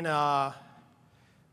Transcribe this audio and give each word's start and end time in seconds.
In 0.00 0.06
uh, 0.06 0.54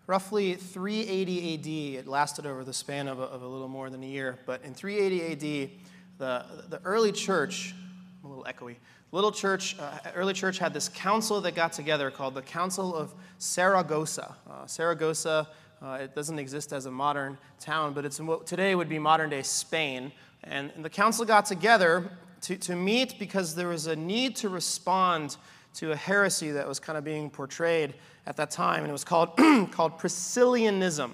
roughly 0.05 0.53
380 0.53 1.55
AD, 1.55 1.99
it 1.99 2.07
lasted 2.07 2.45
over 2.45 2.63
the 2.63 2.71
span 2.71 3.09
of 3.09 3.19
a, 3.19 3.23
of 3.23 3.41
a, 3.41 3.45
little 3.45 3.67
more 3.67 3.89
than 3.89 4.01
a 4.01 4.07
year, 4.07 4.39
but 4.45 4.61
in 4.63 4.73
380 4.73 5.65
AD, 5.65 5.69
the, 6.17 6.45
the 6.69 6.81
early 6.85 7.11
church, 7.11 7.75
a 8.23 8.27
little 8.29 8.45
echoey, 8.45 8.77
little 9.11 9.33
church, 9.33 9.75
uh, 9.77 9.97
early 10.15 10.31
church 10.31 10.59
had 10.59 10.73
this 10.73 10.87
council 10.87 11.41
that 11.41 11.55
got 11.55 11.73
together 11.73 12.09
called 12.09 12.35
the 12.35 12.41
Council 12.41 12.95
of 12.95 13.13
Saragossa. 13.37 14.33
Uh, 14.49 14.65
Saragossa, 14.65 15.49
uh, 15.81 15.97
it 15.99 16.15
doesn't 16.15 16.39
exist 16.39 16.71
as 16.71 16.85
a 16.85 16.91
modern 16.91 17.37
town, 17.59 17.91
but 17.91 18.05
it's 18.05 18.17
in 18.17 18.27
what 18.27 18.47
today 18.47 18.75
would 18.75 18.87
be 18.87 18.97
modern 18.97 19.29
day 19.29 19.43
Spain. 19.43 20.09
And, 20.45 20.71
and 20.73 20.85
the 20.85 20.89
council 20.89 21.25
got 21.25 21.47
together 21.47 22.09
to, 22.43 22.55
to 22.55 22.77
meet 22.77 23.19
because 23.19 23.55
there 23.55 23.67
was 23.67 23.87
a 23.87 23.95
need 23.97 24.37
to 24.37 24.47
respond 24.47 25.35
to 25.77 25.91
a 25.91 25.95
heresy 25.95 26.51
that 26.51 26.67
was 26.67 26.79
kind 26.79 26.97
of 26.97 27.03
being 27.03 27.29
portrayed 27.29 27.93
at 28.25 28.35
that 28.37 28.49
time, 28.49 28.81
and 28.81 28.89
it 28.89 28.93
was 28.93 29.03
called, 29.03 29.37
called 29.71 29.99
Priscillianism. 29.99 31.11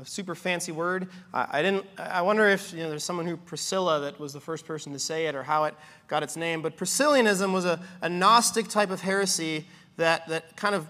A 0.00 0.04
super 0.04 0.34
fancy 0.34 0.72
word. 0.72 1.08
I, 1.32 1.58
I, 1.58 1.62
didn't. 1.62 1.86
I 1.98 2.22
wonder 2.22 2.46
if 2.48 2.72
you 2.72 2.80
know, 2.80 2.90
there's 2.90 3.02
someone 3.02 3.26
who 3.26 3.36
Priscilla 3.36 3.98
that 4.00 4.20
was 4.20 4.32
the 4.32 4.40
first 4.40 4.66
person 4.66 4.92
to 4.92 4.98
say 4.98 5.26
it, 5.26 5.34
or 5.34 5.42
how 5.42 5.64
it 5.64 5.74
got 6.06 6.22
its 6.22 6.36
name. 6.36 6.60
But 6.60 6.76
Priscillianism 6.76 7.52
was 7.52 7.64
a, 7.64 7.80
a 8.02 8.08
Gnostic 8.08 8.68
type 8.68 8.90
of 8.90 9.00
heresy 9.00 9.66
that 9.96 10.28
that 10.28 10.54
kind 10.54 10.74
of, 10.74 10.86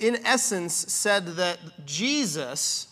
in 0.00 0.16
essence, 0.26 0.74
said 0.74 1.26
that 1.36 1.58
Jesus, 1.86 2.88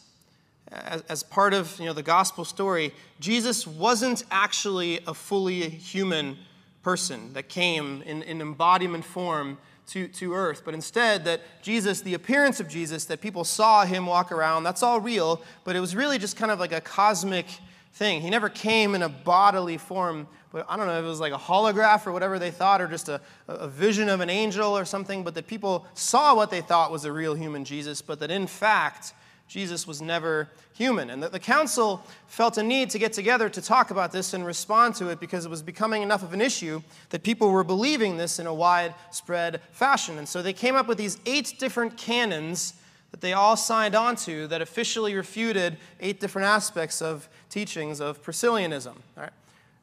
as, 0.71 1.03
as 1.03 1.23
part 1.25 1.53
of 1.53 1.77
you 1.81 1.87
know 1.87 1.93
the 1.93 2.03
gospel 2.05 2.45
story, 2.45 2.95
Jesus 3.19 3.67
wasn't 3.67 4.23
actually 4.31 5.01
a 5.07 5.15
fully 5.15 5.69
human 5.69 6.39
person 6.87 7.33
that 7.33 7.49
came 7.49 8.01
in, 8.03 8.23
in 8.23 8.41
embodiment 8.41 9.05
form 9.05 9.59
to, 9.89 10.07
to 10.07 10.33
earth, 10.35 10.63
but 10.65 10.73
instead 10.73 11.25
that 11.25 11.41
Jesus, 11.61 12.01
the 12.01 12.15
appearance 12.15 12.61
of 12.61 12.69
Jesus, 12.69 13.07
that 13.07 13.21
people 13.21 13.43
saw 13.43 13.85
him 13.85 14.07
walk 14.07 14.31
around, 14.31 14.63
that's 14.63 14.85
all 14.85 15.01
real, 15.01 15.43
but 15.65 15.75
it 15.75 15.81
was 15.81 15.97
really 15.97 16.17
just 16.17 16.37
kind 16.37 16.53
of 16.53 16.61
like 16.61 16.71
a 16.71 16.81
cosmic 16.81 17.47
thing. 17.95 18.21
He 18.21 18.31
never 18.31 18.49
came 18.49 18.95
in 18.95 19.03
a 19.03 19.09
bodily 19.09 19.79
form, 19.79 20.29
but 20.53 20.65
I 20.69 20.77
don't 20.77 20.87
know 20.87 20.97
if 20.97 21.05
it 21.05 21.09
was 21.09 21.19
like 21.19 21.33
a 21.33 21.37
holograph 21.37 22.07
or 22.07 22.13
whatever 22.13 22.39
they 22.39 22.53
thought, 22.53 22.81
or 22.81 22.87
just 22.87 23.09
a, 23.09 23.21
a 23.49 23.67
vision 23.67 24.09
of 24.09 24.21
an 24.21 24.31
angel 24.31 24.79
or 24.79 24.85
something, 24.85 25.25
but 25.25 25.35
that 25.35 25.49
people 25.49 25.89
saw 25.95 26.37
what 26.37 26.53
they 26.53 26.61
thought 26.61 26.93
was 26.93 27.05
a 27.05 27.11
real 27.11 27.35
human 27.35 27.65
Jesus, 27.65 28.01
but 28.01 28.21
that 28.21 28.31
in 28.31 28.47
fact, 28.47 29.13
Jesus 29.49 29.87
was 29.87 30.03
never 30.03 30.49
human. 30.75 31.11
And 31.11 31.23
the, 31.23 31.29
the 31.29 31.39
council 31.39 32.03
felt 32.27 32.59
a 32.59 32.63
need 32.63 32.91
to 32.91 32.99
get 32.99 33.13
together 33.13 33.49
to 33.49 33.63
talk 33.63 33.91
about 33.91 34.13
this 34.13 34.35
and 34.35 34.45
respond 34.45 34.95
to 34.97 35.09
it 35.09 35.21
because 35.21 35.45
it 35.45 35.51
was 35.51 35.63
becoming 35.63 36.03
enough 36.03 36.23
of 36.23 36.33
an 36.33 36.41
issue 36.41 36.83
that 37.11 37.23
people 37.23 37.51
were 37.51 37.65
believing 37.65 38.17
this 38.17 38.39
in 38.39 38.47
a 38.47 38.55
widespread 38.55 39.61
fashion. 39.73 40.19
And 40.19 40.29
so 40.29 40.43
they 40.43 40.53
came 40.53 40.75
up 40.75 40.89
with 40.89 40.99
these 40.99 41.19
eight 41.27 41.55
different 41.59 41.97
canons 41.97 42.75
that 43.13 43.21
they 43.21 43.33
all 43.33 43.57
signed 43.57 43.95
on 43.95 44.17
to 44.17 44.47
that 44.49 44.61
officially 44.61 45.15
refuted 45.15 45.79
eight 46.01 46.21
different 46.21 46.47
aspects 46.47 47.01
of 47.01 47.29
teachings 47.49 48.01
of 48.01 48.23
Priscillianism. 48.23 48.95
Right? 49.17 49.31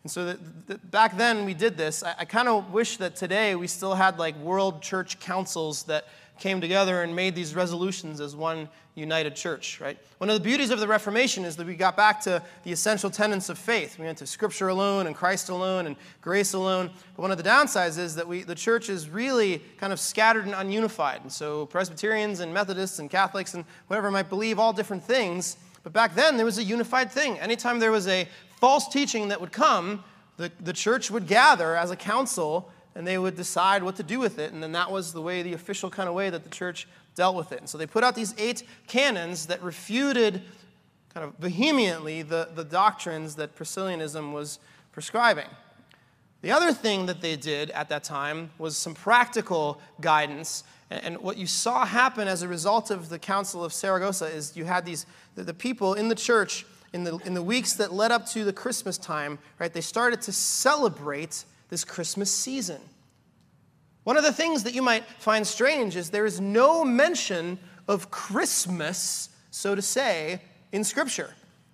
And 0.04 0.12
so 0.12 0.26
that, 0.26 0.68
that 0.68 0.92
back 0.92 1.18
then 1.18 1.46
we 1.46 1.54
did 1.54 1.78
this. 1.78 2.04
I, 2.04 2.16
I 2.20 2.26
kind 2.26 2.50
of 2.50 2.72
wish 2.72 2.98
that 2.98 3.16
today 3.16 3.56
we 3.56 3.68
still 3.68 3.96
had 3.96 4.20
like 4.20 4.38
world 4.38 4.82
church 4.82 5.20
councils 5.20 5.84
that 5.84 6.08
came 6.40 6.60
together 6.62 7.04
and 7.04 7.16
made 7.16 7.36
these 7.36 7.56
resolutions 7.56 8.20
as 8.20 8.36
one 8.36 8.70
united 8.96 9.36
church, 9.36 9.80
right? 9.82 9.98
One 10.20 10.30
of 10.30 10.36
the 10.36 10.44
beauties 10.44 10.70
of 10.70 10.80
the 10.80 10.88
Reformation 10.88 11.46
is 11.46 11.56
that 11.56 11.66
we 11.66 11.76
got 11.76 11.98
back 11.98 12.22
to 12.22 12.44
the 12.64 12.72
essential 12.72 13.10
tenets 13.10 13.50
of 13.50 13.58
faith. 13.58 13.98
We 13.98 14.06
went 14.06 14.20
to 14.20 14.28
Scripture 14.28 14.68
alone 14.68 15.08
and 15.08 15.16
Christ 15.16 15.50
alone 15.50 15.88
and 15.88 15.96
grace 16.22 16.54
alone. 16.54 16.92
But 17.16 17.22
one 17.24 17.32
of 17.32 17.38
the 17.38 17.44
downsides 17.44 17.98
is 17.98 18.16
that 18.16 18.28
we, 18.28 18.44
the 18.44 18.56
church 18.56 18.90
is 18.90 19.10
really 19.10 19.62
kind 19.78 19.92
of 19.92 20.00
scattered 20.00 20.46
and 20.46 20.54
ununified. 20.54 21.22
And 21.22 21.32
so 21.32 21.66
Presbyterians 21.68 22.40
and 22.40 22.54
Methodists 22.54 23.00
and 23.00 23.10
Catholics 23.10 23.56
and 23.56 23.66
whatever 23.88 24.12
might 24.12 24.30
believe 24.30 24.60
all 24.60 24.74
different 24.74 25.04
things. 25.04 25.58
But 25.84 25.92
back 25.94 26.16
then, 26.16 26.38
there 26.38 26.46
was 26.46 26.60
a 26.60 26.64
unified 26.64 27.12
thing. 27.12 27.40
Anytime 27.40 27.80
there 27.80 27.92
was 27.92 28.08
a 28.08 28.28
false 28.60 28.88
teaching 28.88 29.30
that 29.30 29.42
would 29.42 29.52
come, 29.52 30.04
the, 30.38 30.52
the 30.62 30.74
church 30.74 31.12
would 31.12 31.28
gather 31.28 31.76
as 31.76 31.92
a 31.92 31.96
council 31.96 32.72
and 32.96 33.08
they 33.08 33.18
would 33.18 33.36
decide 33.36 33.84
what 33.84 33.96
to 33.96 34.04
do 34.04 34.20
with 34.20 34.40
it. 34.40 34.54
And 34.54 34.62
then 34.62 34.72
that 34.74 34.92
was 34.92 35.14
the 35.14 35.22
way, 35.22 35.42
the 35.42 35.54
official 35.54 35.90
kind 35.90 36.08
of 36.08 36.16
way 36.16 36.30
that 36.30 36.44
the 36.44 36.50
church 36.50 36.88
dealt 37.16 37.36
with 37.36 37.52
it. 37.52 37.60
And 37.60 37.70
so 37.70 37.78
they 37.78 37.88
put 37.88 38.04
out 38.04 38.16
these 38.16 38.34
eight 38.38 38.64
canons 38.88 39.48
that 39.48 39.62
refuted 39.62 40.42
kind 41.14 41.26
of 41.26 41.36
vehemently 41.38 42.22
the, 42.22 42.50
the 42.56 42.64
doctrines 42.64 43.36
that 43.36 43.56
Priscillianism 43.56 44.32
was 44.32 44.60
prescribing. 44.92 45.48
The 46.42 46.52
other 46.52 46.74
thing 46.74 47.06
that 47.06 47.22
they 47.22 47.36
did 47.36 47.72
at 47.72 47.90
that 47.90 48.04
time 48.04 48.50
was 48.58 48.76
some 48.76 48.94
practical 48.94 49.80
guidance. 50.02 50.64
And 50.90 51.18
what 51.20 51.38
you 51.38 51.48
saw 51.48 51.86
happen 51.86 52.28
as 52.28 52.42
a 52.42 52.48
result 52.48 52.92
of 52.92 53.10
the 53.10 53.18
Council 53.18 53.64
of 53.64 53.72
Saragossa 53.74 54.26
is 54.26 54.58
you 54.58 54.66
had 54.66 54.86
these, 54.86 55.06
the 55.36 55.54
people 55.54 55.94
in 55.94 56.10
the 56.10 56.16
church 56.16 56.66
in 56.92 57.04
the, 57.04 57.18
in 57.26 57.34
the 57.34 57.42
weeks 57.42 57.74
that 57.74 57.92
led 57.92 58.12
up 58.12 58.26
to 58.28 58.44
the 58.44 58.54
Christmas 58.54 58.98
time, 58.98 59.40
right, 59.58 59.74
they 59.74 59.82
started 59.82 60.22
to 60.22 60.32
celebrate 60.32 61.44
this 61.70 61.84
Christmas 61.84 62.32
season. 62.32 62.82
One 64.04 64.18
of 64.18 64.24
the 64.24 64.34
things 64.34 64.64
that 64.64 64.74
you 64.74 64.82
might 64.82 65.06
find 65.20 65.48
strange 65.48 65.96
is 65.96 66.10
there 66.10 66.26
is 66.26 66.42
no 66.42 66.84
mention 66.84 67.58
of 67.88 68.12
Christmas, 68.12 69.30
so 69.52 69.76
to 69.76 69.82
say, 69.82 70.42
in 70.72 70.84
Scripture, 70.84 71.34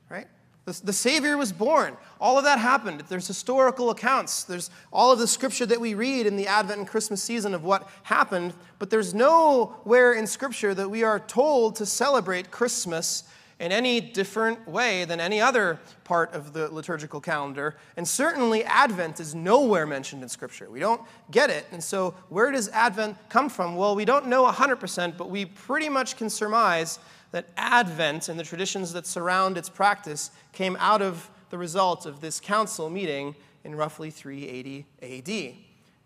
right? 0.09 0.27
The, 0.65 0.79
the, 0.85 0.93
Savior 0.93 1.37
was 1.37 1.51
born. 1.51 1.97
All 2.19 2.37
of 2.37 2.43
that 2.43 2.59
happened. 2.59 3.01
There's 3.09 3.27
historical 3.27 3.89
accounts. 3.89 4.43
There's 4.43 4.69
all 4.93 5.11
of 5.11 5.17
the 5.17 5.27
Scripture 5.27 5.65
that 5.65 5.81
we 5.81 5.95
read 5.95 6.27
in 6.27 6.35
the 6.35 6.47
Advent 6.47 6.79
and 6.79 6.87
Christmas 6.87 7.23
season 7.23 7.55
of 7.55 7.63
what 7.63 7.89
happened, 8.03 8.53
but 8.77 8.89
there's 8.89 9.13
nowhere 9.13 10.13
in 10.13 10.27
Scripture 10.27 10.75
that 10.75 10.89
we 10.89 11.03
are 11.03 11.19
told 11.19 11.75
to 11.77 11.85
celebrate 11.85 12.51
Christmas 12.51 13.23
in 13.59 13.71
any 13.73 13.99
different 13.99 14.65
way 14.67 15.03
than 15.03 15.19
any 15.19 15.41
other 15.41 15.79
part 16.05 16.33
of 16.33 16.53
the 16.53 16.73
liturgical 16.73 17.19
calendar. 17.19 17.75
And 17.97 18.07
certainly, 18.07 18.63
Advent 18.63 19.19
is 19.19 19.35
nowhere 19.35 19.85
mentioned 19.85 20.23
in 20.23 20.29
Scripture. 20.29 20.69
We 20.69 20.79
don't 20.79 21.01
get 21.29 21.49
it. 21.49 21.65
And 21.71 21.83
so, 21.83 22.15
where 22.29 22.51
does 22.51 22.69
Advent 22.69 23.17
come 23.27 23.49
from? 23.49 23.75
Well, 23.75 23.95
we 23.95 24.05
don't 24.05 24.27
know 24.27 24.49
100%, 24.49 25.17
but 25.17 25.29
we 25.29 25.45
pretty 25.45 25.89
much 25.89 26.15
can 26.15 26.29
surmise 26.29 26.99
that 27.31 27.47
Advent 27.57 28.29
and 28.29 28.39
the 28.39 28.43
traditions 28.43 28.93
that 28.93 29.05
surround 29.05 29.57
its 29.57 29.69
practice 29.69 30.31
came 30.53 30.77
out 30.79 31.01
of 31.01 31.29
the 31.49 31.57
result 31.57 32.05
of 32.05 32.21
this 32.21 32.39
council 32.39 32.89
meeting 32.89 33.35
in 33.63 33.75
roughly 33.75 34.09
380 34.09 34.85
AD. 35.01 35.55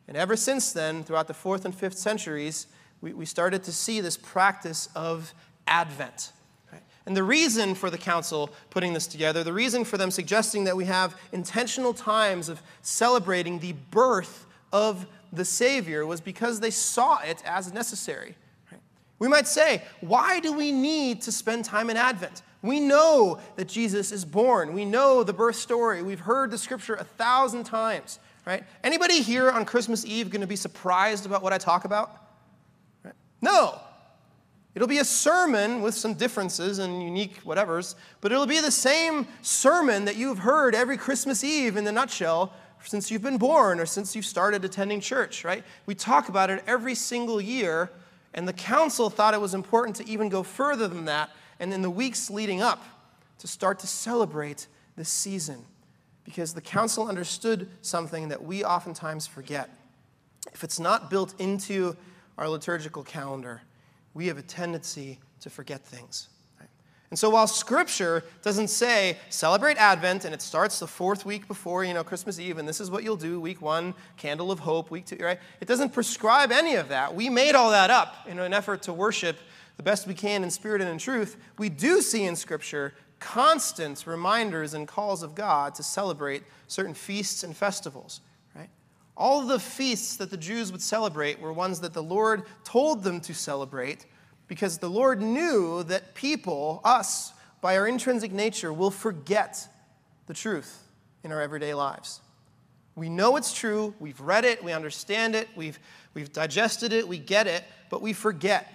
And 0.08 0.18
ever 0.18 0.36
since 0.36 0.74
then, 0.74 1.03
throughout 1.03 1.28
the 1.28 1.34
fourth 1.34 1.66
and 1.66 1.74
fifth 1.74 1.97
centuries, 1.97 2.68
we, 3.00 3.13
we 3.13 3.25
started 3.25 3.63
to 3.66 3.72
see 3.72 4.02
this 4.02 4.18
practice 4.18 4.90
of 4.96 5.34
Advent. 5.68 6.31
And 7.06 7.18
the 7.18 7.24
reason 7.24 7.75
for 7.75 7.90
the 7.90 7.97
council 7.97 8.50
putting 8.69 8.94
this 8.94 9.08
together, 9.08 9.44
the 9.44 9.53
reason 9.53 9.84
for 9.84 9.97
them 9.97 10.09
suggesting 10.09 10.64
that 10.64 10.78
we 10.78 10.86
have 10.86 11.18
intentional 11.34 11.94
times 11.94 12.47
of 12.47 12.62
celebrating 12.81 13.59
the 13.59 13.74
birth 13.91 14.46
of 14.72 15.06
the 15.34 15.44
Savior 15.44 16.06
was 16.06 16.22
because 16.22 16.59
they 16.59 16.69
saw 16.72 17.19
it 17.19 17.44
as 17.45 17.74
necessary. 17.74 18.36
We 19.19 19.27
might 19.27 19.48
say, 19.48 19.83
why 20.01 20.39
do 20.39 20.54
we 20.54 20.72
need 20.72 21.22
to 21.24 21.31
spend 21.31 21.66
time 21.66 21.89
in 21.89 21.98
Advent? 21.98 22.42
We 22.62 22.80
know 22.80 23.39
that 23.57 23.68
Jesus 23.68 24.12
is 24.12 24.24
born. 24.24 24.74
We 24.74 24.86
know 24.86 25.24
the 25.24 25.33
birth 25.33 25.57
story. 25.57 26.01
We've 26.01 26.19
heard 26.19 26.51
the 26.51 26.57
scripture 26.57 26.95
a 26.95 27.04
thousand 27.04 27.66
times, 27.66 28.19
right? 28.45 28.63
Anybody 28.83 29.22
here 29.22 29.51
on 29.51 29.66
Christmas 29.66 30.06
Eve 30.06 30.30
going 30.30 30.42
to 30.42 30.48
be 30.48 30.56
surprised 30.56 31.25
about 31.25 31.44
what 31.44 31.51
I 31.51 31.57
talk 31.57 31.83
about? 31.83 32.16
Right? 33.04 33.13
No, 33.42 33.81
It'll 34.75 34.88
be 34.88 34.98
a 34.98 35.06
sermon 35.06 35.81
with 35.81 35.94
some 35.94 36.16
differences 36.16 36.80
and 36.80 37.04
unique 37.04 37.44
whatevers, 37.44 37.96
but 38.22 38.31
it'll 38.31 38.48
be 38.48 38.60
the 38.60 38.72
same 38.72 39.28
sermon 39.44 40.06
that 40.06 40.16
you've 40.16 40.40
heard 40.40 40.74
every 40.74 40.98
Christmas 40.98 41.44
Eve 41.44 41.78
in 41.78 41.84
the 41.84 41.92
nutshell 41.92 42.54
since 42.84 43.12
you've 43.12 43.22
been 43.22 43.38
born 43.38 43.80
or 43.80 43.86
since 43.86 44.16
you've 44.16 44.25
started 44.25 44.66
attending 44.66 45.00
church, 45.00 45.44
right? 45.44 45.64
We 45.86 45.96
talk 45.96 46.28
about 46.28 46.50
it 46.50 46.64
every 46.66 46.96
single 46.96 47.40
year, 47.40 47.92
and 48.34 48.48
the 48.48 48.54
council 48.54 49.10
thought 49.10 49.34
it 49.34 49.42
was 49.42 49.54
important 49.54 49.96
to 49.98 50.10
even 50.10 50.28
go 50.28 50.44
further 50.44 50.88
than 50.88 51.06
that, 51.06 51.30
and 51.60 51.72
in 51.72 51.81
the 51.81 51.90
weeks 51.90 52.30
leading 52.30 52.62
up, 52.62 52.84
to 53.40 53.48
start 53.48 53.80
to 53.80 53.88
celebrate 53.88 54.68
this 54.96 55.10
season. 55.10 55.66
Because 56.24 56.54
the 56.54 56.62
council 56.62 57.08
understood 57.08 57.70
something 57.81 58.30
that 58.30 58.44
we 58.44 58.64
oftentimes 58.64 59.28
forget. 59.28 59.70
If 60.54 60.64
it's 60.64 60.80
not 60.80 61.10
built 61.10 61.40
into 61.40 61.96
our 62.38 62.50
liturgical 62.50 63.04
calendar, 63.04 63.62
we 64.13 64.27
have 64.27 64.38
a 64.38 64.44
tendency 64.44 65.19
to 65.42 65.50
forget 65.50 65.86
things. 65.86 66.30
And 67.10 67.19
so 67.19 67.30
while 67.30 67.45
scripture 67.45 68.24
doesn't 68.42 68.69
say 68.69 69.19
celebrate 69.30 69.77
Advent 69.77 70.25
and 70.25 70.33
it 70.33 70.42
starts 70.42 70.80
the 70.80 70.88
fourth 70.88 71.27
week 71.27 71.48
before, 71.48 71.83
you 71.83 71.94
know, 71.94 72.04
Christmas 72.04 72.39
Eve 72.39 72.57
and 72.57 72.68
this 72.68 72.81
is 72.81 72.89
what 72.89 73.04
you'll 73.04 73.15
do, 73.15 73.39
week 73.39 73.62
1, 73.62 73.94
candle 74.18 74.51
of 74.51 74.57
hope, 74.57 74.89
week 74.89 75.06
2, 75.06 75.18
right? 75.18 75.39
It 75.62 75.68
doesn't 75.68 75.94
prescribe 75.94 76.51
any 76.51 76.74
of 76.74 76.88
that. 76.88 77.13
We 77.13 77.30
made 77.30 77.54
all 77.54 77.69
that 77.69 77.92
up 77.92 78.15
in 78.27 78.39
an 78.39 78.51
effort 78.51 78.81
to 78.83 78.94
worship 78.94 79.38
the 79.77 79.83
best 79.83 80.07
we 80.07 80.15
can 80.15 80.44
in 80.44 80.50
spirit 80.50 80.81
and 80.81 80.89
in 80.89 80.98
truth. 80.98 81.38
We 81.60 81.69
do 81.69 82.01
see 82.01 82.24
in 82.24 82.36
scripture 82.36 82.95
constant 83.19 84.06
reminders 84.06 84.74
and 84.74 84.88
calls 84.88 85.24
of 85.24 85.33
God 85.33 85.75
to 85.75 85.83
celebrate 85.83 86.44
certain 86.68 86.94
feasts 86.94 87.44
and 87.44 87.56
festivals? 87.56 88.19
All 89.15 89.45
the 89.45 89.60
feasts 89.60 90.15
that 90.18 90.31
the 90.31 90.38
Jews 90.38 90.71
would 90.71 90.81
celebrate 90.81 91.39
were 91.39 91.54
ones 91.54 91.80
that 91.81 91.94
the 91.94 92.04
Lord 92.04 92.44
told 92.63 93.04
them 93.04 93.21
to 93.21 93.33
celebrate 93.33 94.06
because 94.48 94.77
the 94.77 94.89
Lord 94.89 95.21
knew 95.21 95.83
that 95.83 96.15
people, 96.15 96.81
us, 96.83 97.33
by 97.62 97.77
our 97.77 97.88
intrinsic 97.88 98.31
nature, 98.31 98.74
will 98.74 98.92
forget 98.92 99.68
the 100.25 100.33
truth 100.33 100.83
in 101.24 101.31
our 101.31 101.42
everyday 101.42 101.74
lives. 101.74 102.21
We 102.95 103.10
know 103.10 103.38
it's 103.38 103.54
true, 103.54 103.94
we've 104.00 104.19
read 104.19 104.45
it, 104.45 104.63
we 104.63 104.71
understand 104.71 105.36
it, 105.36 105.48
we've, 105.56 105.80
we've 106.13 106.31
digested 106.31 106.94
it, 106.94 107.07
we 107.07 107.18
get 107.18 107.48
it, 107.48 107.63
but 107.89 108.01
we 108.01 108.13
forget. 108.13 108.71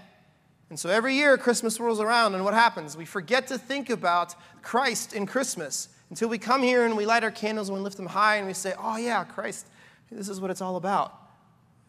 And 0.71 0.79
so 0.79 0.91
every 0.91 1.15
year 1.15 1.39
Christmas 1.39 1.79
rolls 1.79 2.01
around, 2.01 2.35
and 2.35 2.45
what 2.45 2.55
happens? 2.55 2.97
We 2.97 3.05
forget 3.05 3.47
to 3.49 3.59
think 3.59 3.91
about 3.91 4.35
Christ 4.63 5.13
in 5.13 5.27
Christmas 5.27 5.89
until 6.11 6.29
we 6.29 6.39
come 6.39 6.63
here 6.63 6.85
and 6.85 6.97
we 6.97 7.07
light 7.07 7.23
our 7.23 7.31
candles 7.31 7.69
and 7.69 7.79
we 7.79 7.85
lift 7.85 7.97
them 7.97 8.07
high 8.07 8.37
and 8.37 8.47
we 8.47 8.55
say, 8.55 8.75
Oh, 8.79 8.97
yeah, 8.97 9.25
Christ, 9.25 9.67
this 10.11 10.29
is 10.29 10.41
what 10.41 10.51
it's 10.51 10.61
all 10.61 10.77
about. 10.77 11.15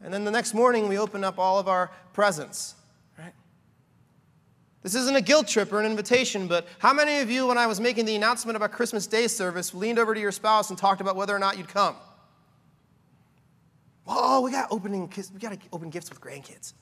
And 0.01 0.13
then 0.13 0.23
the 0.23 0.31
next 0.31 0.53
morning 0.53 0.87
we 0.87 0.97
open 0.97 1.23
up 1.23 1.37
all 1.37 1.59
of 1.59 1.67
our 1.67 1.91
presents, 2.13 2.75
right? 3.17 3.33
This 4.81 4.95
isn't 4.95 5.15
a 5.15 5.21
guilt 5.21 5.47
trip 5.47 5.71
or 5.73 5.79
an 5.79 5.85
invitation, 5.85 6.47
but 6.47 6.67
how 6.79 6.93
many 6.93 7.19
of 7.19 7.29
you, 7.29 7.47
when 7.47 7.57
I 7.57 7.67
was 7.67 7.79
making 7.79 8.05
the 8.05 8.15
announcement 8.15 8.55
about 8.55 8.71
Christmas 8.71 9.07
Day 9.07 9.27
service, 9.27 9.73
leaned 9.73 9.99
over 9.99 10.13
to 10.13 10.19
your 10.19 10.31
spouse 10.31 10.69
and 10.69 10.79
talked 10.79 11.01
about 11.01 11.15
whether 11.15 11.35
or 11.35 11.39
not 11.39 11.57
you'd 11.57 11.67
come? 11.67 11.95
Oh, 14.07 14.41
we 14.41 14.51
got 14.51 14.67
opening 14.71 15.11
we 15.33 15.39
got 15.39 15.53
to 15.53 15.59
open 15.71 15.89
gifts 15.89 16.09
with 16.09 16.19
grandkids. 16.19 16.73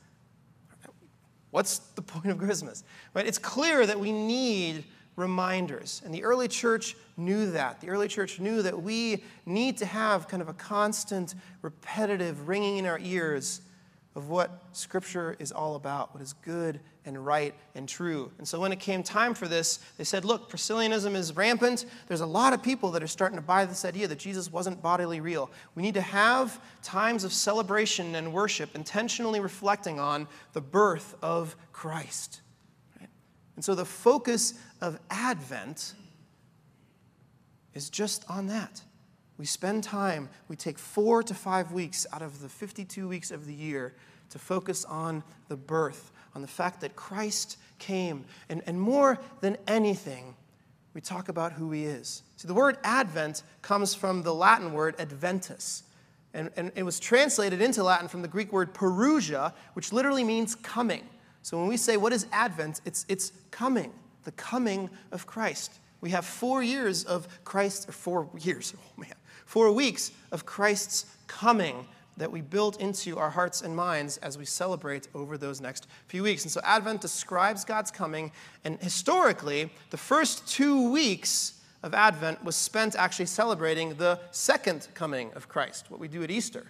What's 1.52 1.80
the 1.80 2.02
point 2.02 2.28
of 2.28 2.38
Christmas? 2.38 2.84
Right? 3.14 3.26
It's 3.26 3.38
clear 3.38 3.86
that 3.86 4.00
we 4.00 4.12
need 4.12 4.84
reminders. 5.18 6.02
And 6.06 6.14
the 6.14 6.24
early 6.24 6.48
church 6.48 6.96
knew 7.18 7.52
that. 7.52 7.82
The 7.82 7.90
early 7.90 8.08
church 8.08 8.40
knew 8.40 8.62
that 8.62 8.82
we 8.82 9.24
need 9.46 9.78
to 9.80 9.86
have 9.86 10.30
kind 10.30 10.42
of 10.42 10.48
a 10.48 10.54
constant, 10.54 11.36
repetitive 11.62 12.48
ringing 12.48 12.78
in 12.78 12.86
our 12.86 13.00
ears 13.00 13.62
of 14.16 14.30
what 14.30 14.64
Scripture 14.72 15.36
is 15.38 15.52
all 15.52 15.76
about, 15.76 16.14
what 16.14 16.24
is 16.24 16.34
good 16.34 16.80
and 17.06 17.24
right 17.24 17.54
and 17.76 17.88
true. 17.88 18.32
And 18.38 18.48
so 18.48 18.60
when 18.60 18.72
it 18.72 18.80
came 18.80 19.04
time 19.04 19.34
for 19.34 19.48
this, 19.48 19.80
they 19.98 20.04
said, 20.04 20.26
look, 20.26 20.52
Priscillianism 20.52 21.16
is 21.16 21.36
rampant. 21.36 21.86
There's 22.08 22.22
a 22.22 22.26
lot 22.26 22.54
of 22.54 22.64
people 22.64 22.92
that 22.92 23.04
are 23.04 23.08
starting 23.08 23.38
to 23.38 23.44
buy 23.44 23.66
this 23.66 23.86
idea 23.86 24.08
that 24.08 24.18
Jesus 24.18 24.52
wasn't 24.52 24.82
bodily 24.82 25.20
real. 25.20 25.52
We 25.76 25.84
need 25.84 25.94
to 25.96 26.02
have 26.02 26.60
times 26.82 27.24
of 27.24 27.34
celebration 27.34 28.16
and 28.16 28.34
worship, 28.34 28.76
intentionally 28.76 29.40
reflecting 29.40 30.00
on 30.00 30.28
the 30.54 30.62
birth 30.62 31.16
of 31.22 31.56
Christ. 31.72 32.42
And 33.58 33.66
so 33.66 33.76
the 33.76 33.86
focus 33.86 34.54
of 34.82 35.00
Advent 35.10 35.96
is 37.74 37.90
just 37.90 38.24
on 38.30 38.48
that. 38.48 38.82
We 39.40 39.46
spend 39.46 39.84
time, 39.84 40.30
we 40.48 40.56
take 40.56 40.80
four 40.80 41.22
to 41.24 41.34
five 41.34 41.72
weeks 41.72 42.06
out 42.14 42.22
of 42.22 42.40
the 42.40 42.50
52 42.50 43.08
weeks 43.08 43.32
of 43.32 43.46
the 43.46 43.54
year 43.54 43.96
to 44.30 44.40
focus 44.40 44.86
on 44.86 45.24
the 45.48 45.58
birth, 45.58 46.12
on 46.36 46.44
the 46.44 46.48
fact 46.48 46.82
that 46.82 46.96
Christ 46.96 47.58
came. 47.80 48.26
And, 48.48 48.62
and 48.68 48.80
more 48.80 49.20
than 49.42 49.58
anything, 49.68 50.36
we 50.94 51.02
talk 51.02 51.28
about 51.28 51.52
who 51.52 51.72
he 51.72 51.86
is. 51.86 52.22
See, 52.38 52.48
the 52.48 52.54
word 52.54 52.78
Advent 52.84 53.42
comes 53.64 53.96
from 53.96 54.22
the 54.22 54.34
Latin 54.34 54.72
word 54.74 54.96
adventus. 55.00 55.84
And, 56.34 56.52
and 56.56 56.72
it 56.76 56.84
was 56.84 57.00
translated 57.00 57.60
into 57.60 57.84
Latin 57.84 58.08
from 58.08 58.22
the 58.22 58.28
Greek 58.28 58.54
word 58.54 58.74
parousia, 58.74 59.54
which 59.74 59.92
literally 59.92 60.24
means 60.24 60.54
coming. 60.54 61.08
So 61.48 61.58
when 61.58 61.68
we 61.68 61.78
say, 61.78 61.96
what 61.96 62.12
is 62.12 62.28
Advent? 62.34 62.82
It's, 62.84 63.06
it's 63.08 63.32
coming, 63.52 63.94
the 64.26 64.34
coming 64.34 64.90
of 65.14 65.26
Christ. 65.26 65.80
We 66.02 66.10
have 66.10 66.26
four 66.26 66.62
years 66.62 67.06
of 67.06 67.26
Christ, 67.46 67.88
or 67.88 67.94
four 67.94 68.30
years, 68.38 68.74
oh 68.78 69.00
man, 69.00 69.14
four 69.46 69.72
weeks 69.72 70.12
of 70.34 70.46
Christ's 70.46 71.06
coming 71.28 71.88
that 72.18 72.30
we 72.30 72.42
build 72.42 72.82
into 72.82 73.18
our 73.18 73.30
hearts 73.30 73.62
and 73.62 73.74
minds 73.74 74.18
as 74.18 74.38
we 74.38 74.44
celebrate 74.44 75.08
over 75.16 75.38
those 75.38 75.62
next 75.62 75.88
few 76.08 76.22
weeks. 76.22 76.44
And 76.44 76.52
so 76.52 76.60
Advent 76.66 77.00
describes 77.00 77.64
God's 77.64 77.92
coming, 77.92 78.34
and 78.66 78.78
historically, 78.82 79.72
the 79.90 79.96
first 79.96 80.46
two 80.50 80.92
weeks 80.92 81.62
of 81.82 81.94
Advent 81.94 82.44
was 82.44 82.58
spent 82.58 82.94
actually 82.98 83.28
celebrating 83.28 83.94
the 83.94 84.20
second 84.32 84.90
coming 84.94 85.32
of 85.34 85.48
Christ, 85.48 85.90
what 85.90 86.02
we 86.02 86.10
do 86.10 86.24
at 86.24 86.30
Easter. 86.30 86.68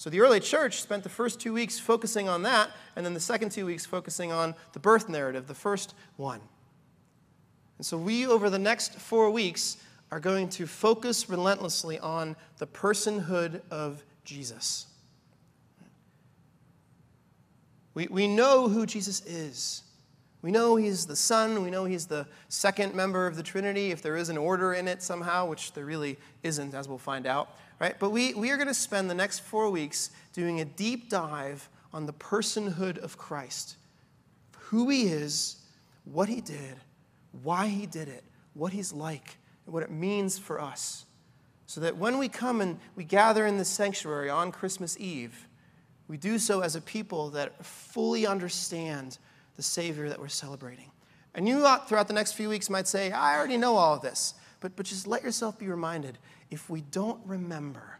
So 0.00 0.08
the 0.08 0.20
early 0.20 0.40
church 0.40 0.80
spent 0.80 1.02
the 1.02 1.10
first 1.10 1.40
two 1.40 1.52
weeks 1.52 1.78
focusing 1.78 2.26
on 2.26 2.40
that, 2.44 2.70
and 2.96 3.04
then 3.04 3.12
the 3.12 3.20
second 3.20 3.52
two 3.52 3.66
weeks 3.66 3.84
focusing 3.84 4.32
on 4.32 4.54
the 4.72 4.78
birth 4.78 5.10
narrative, 5.10 5.46
the 5.46 5.54
first 5.54 5.92
one. 6.16 6.40
And 7.76 7.84
so 7.84 7.98
we, 7.98 8.26
over 8.26 8.48
the 8.48 8.58
next 8.58 8.94
four 8.94 9.30
weeks, 9.30 9.76
are 10.10 10.18
going 10.18 10.48
to 10.48 10.66
focus 10.66 11.28
relentlessly 11.28 11.98
on 11.98 12.34
the 12.56 12.66
personhood 12.66 13.60
of 13.70 14.02
Jesus. 14.24 14.86
We, 17.92 18.06
we 18.06 18.26
know 18.26 18.70
who 18.70 18.86
Jesus 18.86 19.20
is. 19.26 19.82
We 20.40 20.50
know 20.50 20.76
he's 20.76 21.04
the 21.04 21.14
Son. 21.14 21.62
We 21.62 21.70
know 21.70 21.84
he's 21.84 22.06
the 22.06 22.26
second 22.48 22.94
member 22.94 23.26
of 23.26 23.36
the 23.36 23.42
Trinity, 23.42 23.90
if 23.90 24.00
there 24.00 24.16
is 24.16 24.30
an 24.30 24.38
order 24.38 24.72
in 24.72 24.88
it 24.88 25.02
somehow, 25.02 25.44
which 25.44 25.74
there 25.74 25.84
really 25.84 26.16
isn't, 26.42 26.72
as 26.72 26.88
we'll 26.88 26.96
find 26.96 27.26
out. 27.26 27.50
Right? 27.80 27.98
But 27.98 28.10
we, 28.10 28.34
we 28.34 28.50
are 28.50 28.56
going 28.56 28.68
to 28.68 28.74
spend 28.74 29.10
the 29.10 29.14
next 29.14 29.40
four 29.40 29.70
weeks 29.70 30.10
doing 30.34 30.60
a 30.60 30.64
deep 30.64 31.08
dive 31.08 31.68
on 31.92 32.06
the 32.06 32.12
personhood 32.12 32.98
of 32.98 33.16
Christ 33.16 33.76
who 34.70 34.88
he 34.88 35.02
is, 35.08 35.56
what 36.04 36.28
he 36.28 36.40
did, 36.40 36.76
why 37.42 37.66
he 37.66 37.86
did 37.86 38.06
it, 38.06 38.22
what 38.54 38.72
he's 38.72 38.92
like, 38.92 39.36
and 39.66 39.74
what 39.74 39.82
it 39.82 39.90
means 39.90 40.38
for 40.38 40.60
us. 40.60 41.06
So 41.66 41.80
that 41.80 41.96
when 41.96 42.18
we 42.18 42.28
come 42.28 42.60
and 42.60 42.78
we 42.94 43.02
gather 43.02 43.46
in 43.46 43.58
the 43.58 43.64
sanctuary 43.64 44.30
on 44.30 44.52
Christmas 44.52 44.96
Eve, 45.00 45.48
we 46.06 46.16
do 46.16 46.38
so 46.38 46.60
as 46.60 46.76
a 46.76 46.80
people 46.80 47.30
that 47.30 47.64
fully 47.64 48.28
understand 48.28 49.18
the 49.56 49.62
Savior 49.62 50.08
that 50.08 50.20
we're 50.20 50.28
celebrating. 50.28 50.90
And 51.34 51.48
you 51.48 51.66
throughout 51.86 52.06
the 52.06 52.14
next 52.14 52.32
few 52.32 52.48
weeks 52.48 52.70
might 52.70 52.86
say, 52.86 53.10
I 53.10 53.36
already 53.36 53.56
know 53.56 53.76
all 53.76 53.94
of 53.94 54.02
this. 54.02 54.34
But, 54.60 54.76
but 54.76 54.86
just 54.86 55.06
let 55.06 55.22
yourself 55.22 55.58
be 55.58 55.68
reminded 55.68 56.18
if 56.50 56.68
we 56.68 56.82
don't 56.82 57.20
remember, 57.26 57.98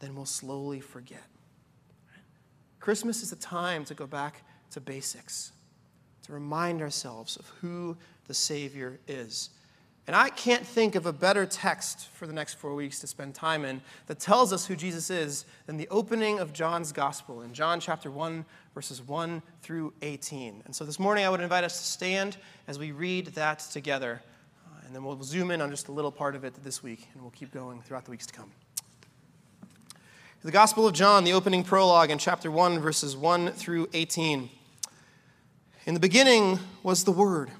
then 0.00 0.14
we'll 0.14 0.26
slowly 0.26 0.80
forget. 0.80 1.24
Christmas 2.80 3.22
is 3.22 3.32
a 3.32 3.36
time 3.36 3.84
to 3.86 3.94
go 3.94 4.06
back 4.06 4.42
to 4.70 4.80
basics, 4.80 5.52
to 6.22 6.32
remind 6.32 6.80
ourselves 6.80 7.36
of 7.36 7.48
who 7.60 7.96
the 8.26 8.34
Savior 8.34 9.00
is. 9.08 9.50
And 10.06 10.16
I 10.16 10.30
can't 10.30 10.66
think 10.66 10.94
of 10.94 11.04
a 11.04 11.12
better 11.12 11.44
text 11.44 12.08
for 12.14 12.26
the 12.26 12.32
next 12.32 12.54
four 12.54 12.74
weeks 12.74 12.98
to 13.00 13.06
spend 13.06 13.34
time 13.34 13.66
in 13.66 13.82
that 14.06 14.18
tells 14.18 14.54
us 14.54 14.64
who 14.64 14.74
Jesus 14.74 15.10
is 15.10 15.44
than 15.66 15.76
the 15.76 15.88
opening 15.90 16.38
of 16.38 16.54
John's 16.54 16.92
Gospel 16.92 17.42
in 17.42 17.52
John 17.52 17.78
chapter 17.78 18.10
1, 18.10 18.46
verses 18.74 19.02
1 19.02 19.42
through 19.60 19.92
18. 20.00 20.62
And 20.64 20.74
so 20.74 20.86
this 20.86 20.98
morning 20.98 21.26
I 21.26 21.28
would 21.28 21.42
invite 21.42 21.62
us 21.62 21.78
to 21.78 21.84
stand 21.84 22.38
as 22.66 22.78
we 22.78 22.90
read 22.90 23.26
that 23.34 23.58
together. 23.58 24.22
And 24.88 24.96
then 24.96 25.04
we'll 25.04 25.22
zoom 25.22 25.50
in 25.50 25.60
on 25.60 25.70
just 25.70 25.88
a 25.88 25.92
little 25.92 26.10
part 26.10 26.34
of 26.34 26.44
it 26.44 26.54
this 26.64 26.82
week, 26.82 27.08
and 27.12 27.20
we'll 27.20 27.30
keep 27.32 27.52
going 27.52 27.82
throughout 27.82 28.06
the 28.06 28.10
weeks 28.10 28.24
to 28.24 28.32
come. 28.32 28.50
The 30.42 30.50
Gospel 30.50 30.86
of 30.86 30.94
John, 30.94 31.24
the 31.24 31.34
opening 31.34 31.62
prologue 31.62 32.10
in 32.10 32.16
chapter 32.16 32.50
1, 32.50 32.78
verses 32.78 33.14
1 33.14 33.52
through 33.52 33.90
18. 33.92 34.48
In 35.84 35.92
the 35.92 36.00
beginning 36.00 36.58
was 36.82 37.04
the 37.04 37.12
Word, 37.12 37.50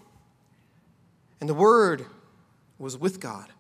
and 1.39 1.51
the 1.51 1.55
Word 1.55 2.07
was 2.79 2.97
with 2.97 3.21
God, 3.21 3.51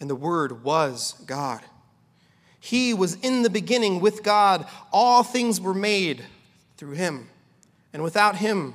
and 0.00 0.10
the 0.10 0.16
Word 0.16 0.64
was 0.64 1.14
God. 1.24 1.60
He 2.58 2.92
was 2.92 3.14
in 3.22 3.42
the 3.42 3.50
beginning 3.50 4.00
with 4.00 4.24
God. 4.24 4.66
All 4.92 5.22
things 5.22 5.60
were 5.60 5.72
made 5.72 6.24
through 6.78 6.94
him, 6.94 7.28
and 7.92 8.02
without 8.02 8.34
him 8.34 8.74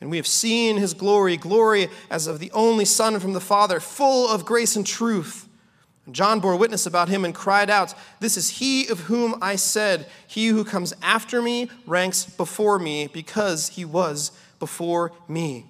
And 0.00 0.10
we 0.10 0.18
have 0.18 0.26
seen 0.26 0.76
his 0.76 0.94
glory, 0.94 1.36
glory 1.36 1.88
as 2.10 2.26
of 2.26 2.38
the 2.38 2.50
only 2.52 2.84
Son 2.84 3.18
from 3.18 3.32
the 3.32 3.40
Father, 3.40 3.80
full 3.80 4.28
of 4.28 4.44
grace 4.44 4.76
and 4.76 4.86
truth. 4.86 5.48
And 6.04 6.14
John 6.14 6.38
bore 6.38 6.56
witness 6.56 6.86
about 6.86 7.08
him 7.08 7.24
and 7.24 7.34
cried 7.34 7.70
out, 7.70 7.94
This 8.20 8.36
is 8.36 8.58
he 8.58 8.86
of 8.88 9.00
whom 9.00 9.36
I 9.40 9.56
said, 9.56 10.06
He 10.26 10.48
who 10.48 10.64
comes 10.64 10.94
after 11.02 11.42
me 11.42 11.70
ranks 11.86 12.24
before 12.24 12.78
me, 12.78 13.08
because 13.08 13.70
he 13.70 13.84
was 13.84 14.30
before 14.58 15.12
me. 15.28 15.66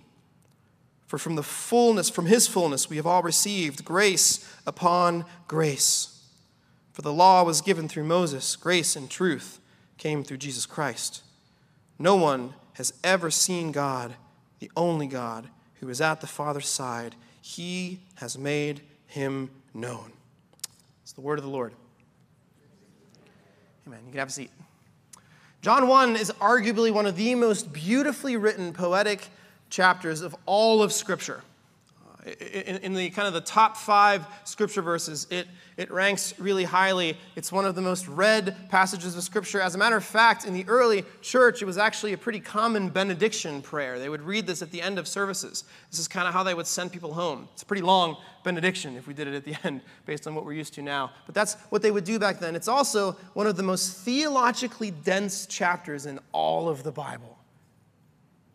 For 1.06 1.18
from 1.18 1.36
the 1.36 1.42
fullness, 1.42 2.10
from 2.10 2.26
his 2.26 2.48
fullness, 2.48 2.90
we 2.90 2.96
have 2.96 3.06
all 3.06 3.22
received 3.22 3.84
grace 3.84 4.46
upon 4.66 5.24
grace. 5.46 6.20
For 6.92 7.02
the 7.02 7.12
law 7.12 7.44
was 7.44 7.60
given 7.60 7.88
through 7.88 8.04
Moses, 8.04 8.56
grace 8.56 8.96
and 8.96 9.08
truth 9.08 9.60
came 9.98 10.24
through 10.24 10.38
Jesus 10.38 10.66
Christ. 10.66 11.22
No 11.98 12.16
one 12.16 12.54
has 12.76 12.92
ever 13.02 13.30
seen 13.30 13.72
God, 13.72 14.14
the 14.58 14.70
only 14.76 15.06
God, 15.06 15.48
who 15.80 15.88
is 15.88 16.02
at 16.02 16.20
the 16.20 16.26
Father's 16.26 16.68
side. 16.68 17.14
He 17.40 18.00
has 18.16 18.36
made 18.36 18.82
him 19.06 19.50
known. 19.72 20.12
It's 21.02 21.12
the 21.12 21.22
word 21.22 21.38
of 21.38 21.44
the 21.44 21.50
Lord. 21.50 21.72
Amen. 23.86 24.00
You 24.04 24.10
can 24.10 24.18
have 24.18 24.28
a 24.28 24.32
seat. 24.32 24.50
John 25.62 25.88
1 25.88 26.16
is 26.16 26.30
arguably 26.32 26.92
one 26.92 27.06
of 27.06 27.16
the 27.16 27.34
most 27.34 27.72
beautifully 27.72 28.36
written 28.36 28.74
poetic 28.74 29.26
chapters 29.70 30.20
of 30.20 30.36
all 30.44 30.82
of 30.82 30.92
Scripture. 30.92 31.42
In, 32.26 32.78
in, 32.78 32.94
the 32.94 33.08
kind 33.10 33.28
of 33.28 33.34
the 33.34 33.40
top 33.40 33.76
five 33.76 34.26
scripture 34.42 34.82
verses, 34.82 35.28
it, 35.30 35.46
it 35.76 35.92
ranks 35.92 36.36
really 36.40 36.64
highly. 36.64 37.16
It's 37.36 37.52
one 37.52 37.64
of 37.64 37.76
the 37.76 37.82
most 37.82 38.08
read 38.08 38.56
passages 38.68 39.16
of 39.16 39.22
Scripture. 39.22 39.60
As 39.60 39.76
a 39.76 39.78
matter 39.78 39.94
of 39.94 40.04
fact, 40.04 40.44
in 40.44 40.52
the 40.52 40.64
early 40.66 41.04
church, 41.22 41.62
it 41.62 41.66
was 41.66 41.78
actually 41.78 42.14
a 42.14 42.18
pretty 42.18 42.40
common 42.40 42.88
benediction 42.88 43.62
prayer. 43.62 44.00
They 44.00 44.08
would 44.08 44.22
read 44.22 44.44
this 44.44 44.60
at 44.60 44.72
the 44.72 44.82
end 44.82 44.98
of 44.98 45.06
services. 45.06 45.62
This 45.92 46.00
is 46.00 46.08
kind 46.08 46.26
of 46.26 46.34
how 46.34 46.42
they 46.42 46.52
would 46.52 46.66
send 46.66 46.90
people 46.90 47.14
home. 47.14 47.48
It's 47.52 47.62
a 47.62 47.66
pretty 47.66 47.82
long 47.82 48.16
benediction 48.42 48.96
if 48.96 49.06
we 49.06 49.14
did 49.14 49.28
it 49.28 49.34
at 49.34 49.44
the 49.44 49.54
end, 49.64 49.82
based 50.04 50.26
on 50.26 50.34
what 50.34 50.44
we're 50.44 50.54
used 50.54 50.74
to 50.74 50.82
now. 50.82 51.12
But 51.26 51.36
that's 51.36 51.54
what 51.70 51.80
they 51.80 51.92
would 51.92 52.04
do 52.04 52.18
back 52.18 52.40
then. 52.40 52.56
It's 52.56 52.68
also 52.68 53.12
one 53.34 53.46
of 53.46 53.56
the 53.56 53.62
most 53.62 53.98
theologically 53.98 54.90
dense 54.90 55.46
chapters 55.46 56.06
in 56.06 56.18
all 56.32 56.68
of 56.68 56.82
the 56.82 56.92
Bible. 56.92 57.38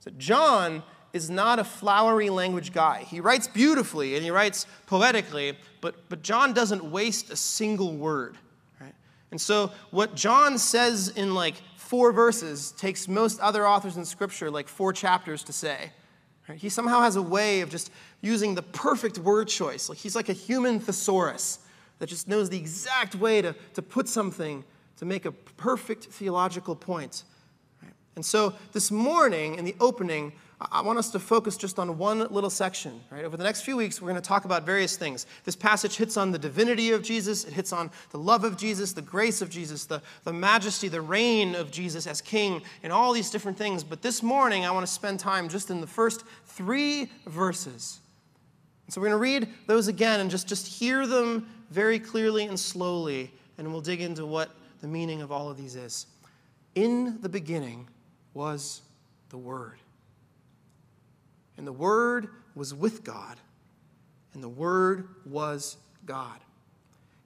So, 0.01 0.11
John 0.17 0.83
is 1.13 1.29
not 1.29 1.59
a 1.59 1.63
flowery 1.63 2.29
language 2.29 2.73
guy. 2.73 3.03
He 3.03 3.19
writes 3.19 3.47
beautifully 3.47 4.15
and 4.15 4.23
he 4.23 4.31
writes 4.31 4.65
poetically, 4.85 5.57
but, 5.81 5.95
but 6.09 6.21
John 6.21 6.53
doesn't 6.53 6.83
waste 6.83 7.29
a 7.29 7.35
single 7.35 7.93
word. 7.95 8.37
Right? 8.79 8.93
And 9.31 9.39
so, 9.39 9.71
what 9.89 10.15
John 10.15 10.57
says 10.57 11.09
in 11.09 11.33
like 11.33 11.55
four 11.75 12.13
verses 12.13 12.71
takes 12.71 13.07
most 13.07 13.39
other 13.41 13.67
authors 13.67 13.97
in 13.97 14.05
Scripture 14.05 14.49
like 14.49 14.69
four 14.69 14.93
chapters 14.93 15.43
to 15.43 15.53
say. 15.53 15.91
Right? 16.47 16.57
He 16.57 16.69
somehow 16.69 17.01
has 17.01 17.17
a 17.17 17.21
way 17.21 17.61
of 17.61 17.69
just 17.69 17.91
using 18.21 18.55
the 18.55 18.61
perfect 18.61 19.17
word 19.17 19.47
choice. 19.47 19.89
Like 19.89 19.97
he's 19.97 20.15
like 20.15 20.29
a 20.29 20.33
human 20.33 20.79
thesaurus 20.79 21.59
that 21.99 22.07
just 22.07 22.27
knows 22.27 22.49
the 22.49 22.57
exact 22.57 23.15
way 23.15 23.41
to, 23.41 23.53
to 23.73 23.81
put 23.81 24.07
something 24.07 24.63
to 24.97 25.05
make 25.05 25.25
a 25.25 25.31
perfect 25.31 26.05
theological 26.05 26.75
point. 26.75 27.23
Right? 27.83 27.93
And 28.15 28.25
so, 28.25 28.53
this 28.71 28.89
morning 28.91 29.55
in 29.55 29.65
the 29.65 29.75
opening, 29.79 30.31
I 30.69 30.81
want 30.81 30.99
us 30.99 31.09
to 31.11 31.19
focus 31.19 31.57
just 31.57 31.79
on 31.79 31.97
one 31.97 32.19
little 32.19 32.49
section, 32.49 33.01
right? 33.09 33.25
Over 33.25 33.35
the 33.35 33.43
next 33.43 33.61
few 33.61 33.75
weeks, 33.75 33.99
we're 33.99 34.09
going 34.09 34.21
to 34.21 34.27
talk 34.27 34.45
about 34.45 34.63
various 34.63 34.95
things. 34.95 35.25
This 35.43 35.55
passage 35.55 35.95
hits 35.95 36.17
on 36.17 36.31
the 36.31 36.37
divinity 36.37 36.91
of 36.91 37.01
Jesus, 37.01 37.45
it 37.45 37.53
hits 37.53 37.73
on 37.73 37.89
the 38.11 38.19
love 38.19 38.43
of 38.43 38.57
Jesus, 38.57 38.93
the 38.93 39.01
grace 39.01 39.41
of 39.41 39.49
Jesus, 39.49 39.85
the, 39.85 40.03
the 40.23 40.33
majesty, 40.33 40.87
the 40.87 41.01
reign 41.01 41.55
of 41.55 41.71
Jesus 41.71 42.05
as 42.05 42.21
king, 42.21 42.61
and 42.83 42.93
all 42.93 43.11
these 43.11 43.31
different 43.31 43.57
things. 43.57 43.83
But 43.83 44.03
this 44.03 44.21
morning, 44.21 44.63
I 44.65 44.71
want 44.71 44.85
to 44.85 44.91
spend 44.91 45.19
time 45.19 45.49
just 45.49 45.71
in 45.71 45.81
the 45.81 45.87
first 45.87 46.23
three 46.45 47.09
verses. 47.25 47.99
So 48.89 49.01
we're 49.01 49.07
going 49.07 49.17
to 49.17 49.45
read 49.45 49.47
those 49.65 49.87
again 49.87 50.19
and 50.19 50.29
just, 50.29 50.47
just 50.47 50.67
hear 50.67 51.07
them 51.07 51.47
very 51.71 51.97
clearly 51.97 52.45
and 52.45 52.59
slowly, 52.59 53.31
and 53.57 53.71
we'll 53.71 53.81
dig 53.81 54.01
into 54.01 54.27
what 54.27 54.51
the 54.81 54.87
meaning 54.87 55.23
of 55.23 55.31
all 55.31 55.49
of 55.49 55.57
these 55.57 55.75
is. 55.75 56.05
In 56.75 57.19
the 57.21 57.29
beginning 57.29 57.87
was 58.33 58.81
the 59.29 59.37
Word 59.37 59.80
and 61.61 61.67
the 61.67 61.71
Word 61.71 62.29
was 62.55 62.73
with 62.73 63.03
God, 63.03 63.37
and 64.33 64.41
the 64.41 64.49
Word 64.49 65.07
was 65.27 65.77
God. 66.07 66.39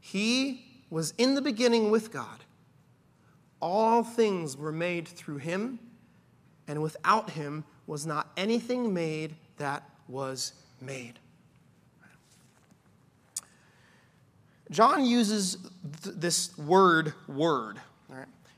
He 0.01 0.65
was 0.89 1.13
in 1.17 1.35
the 1.35 1.41
beginning 1.41 1.89
with 1.89 2.11
God. 2.11 2.43
All 3.61 4.03
things 4.03 4.57
were 4.57 4.73
made 4.73 5.07
through 5.07 5.37
him, 5.37 5.79
and 6.67 6.81
without 6.81 7.29
him 7.29 7.63
was 7.87 8.05
not 8.05 8.29
anything 8.35 8.93
made 8.93 9.35
that 9.55 9.89
was 10.09 10.51
made. 10.81 11.13
John 14.69 15.05
uses 15.05 15.59
th- 16.03 16.15
this 16.17 16.57
word, 16.57 17.13
word. 17.29 17.79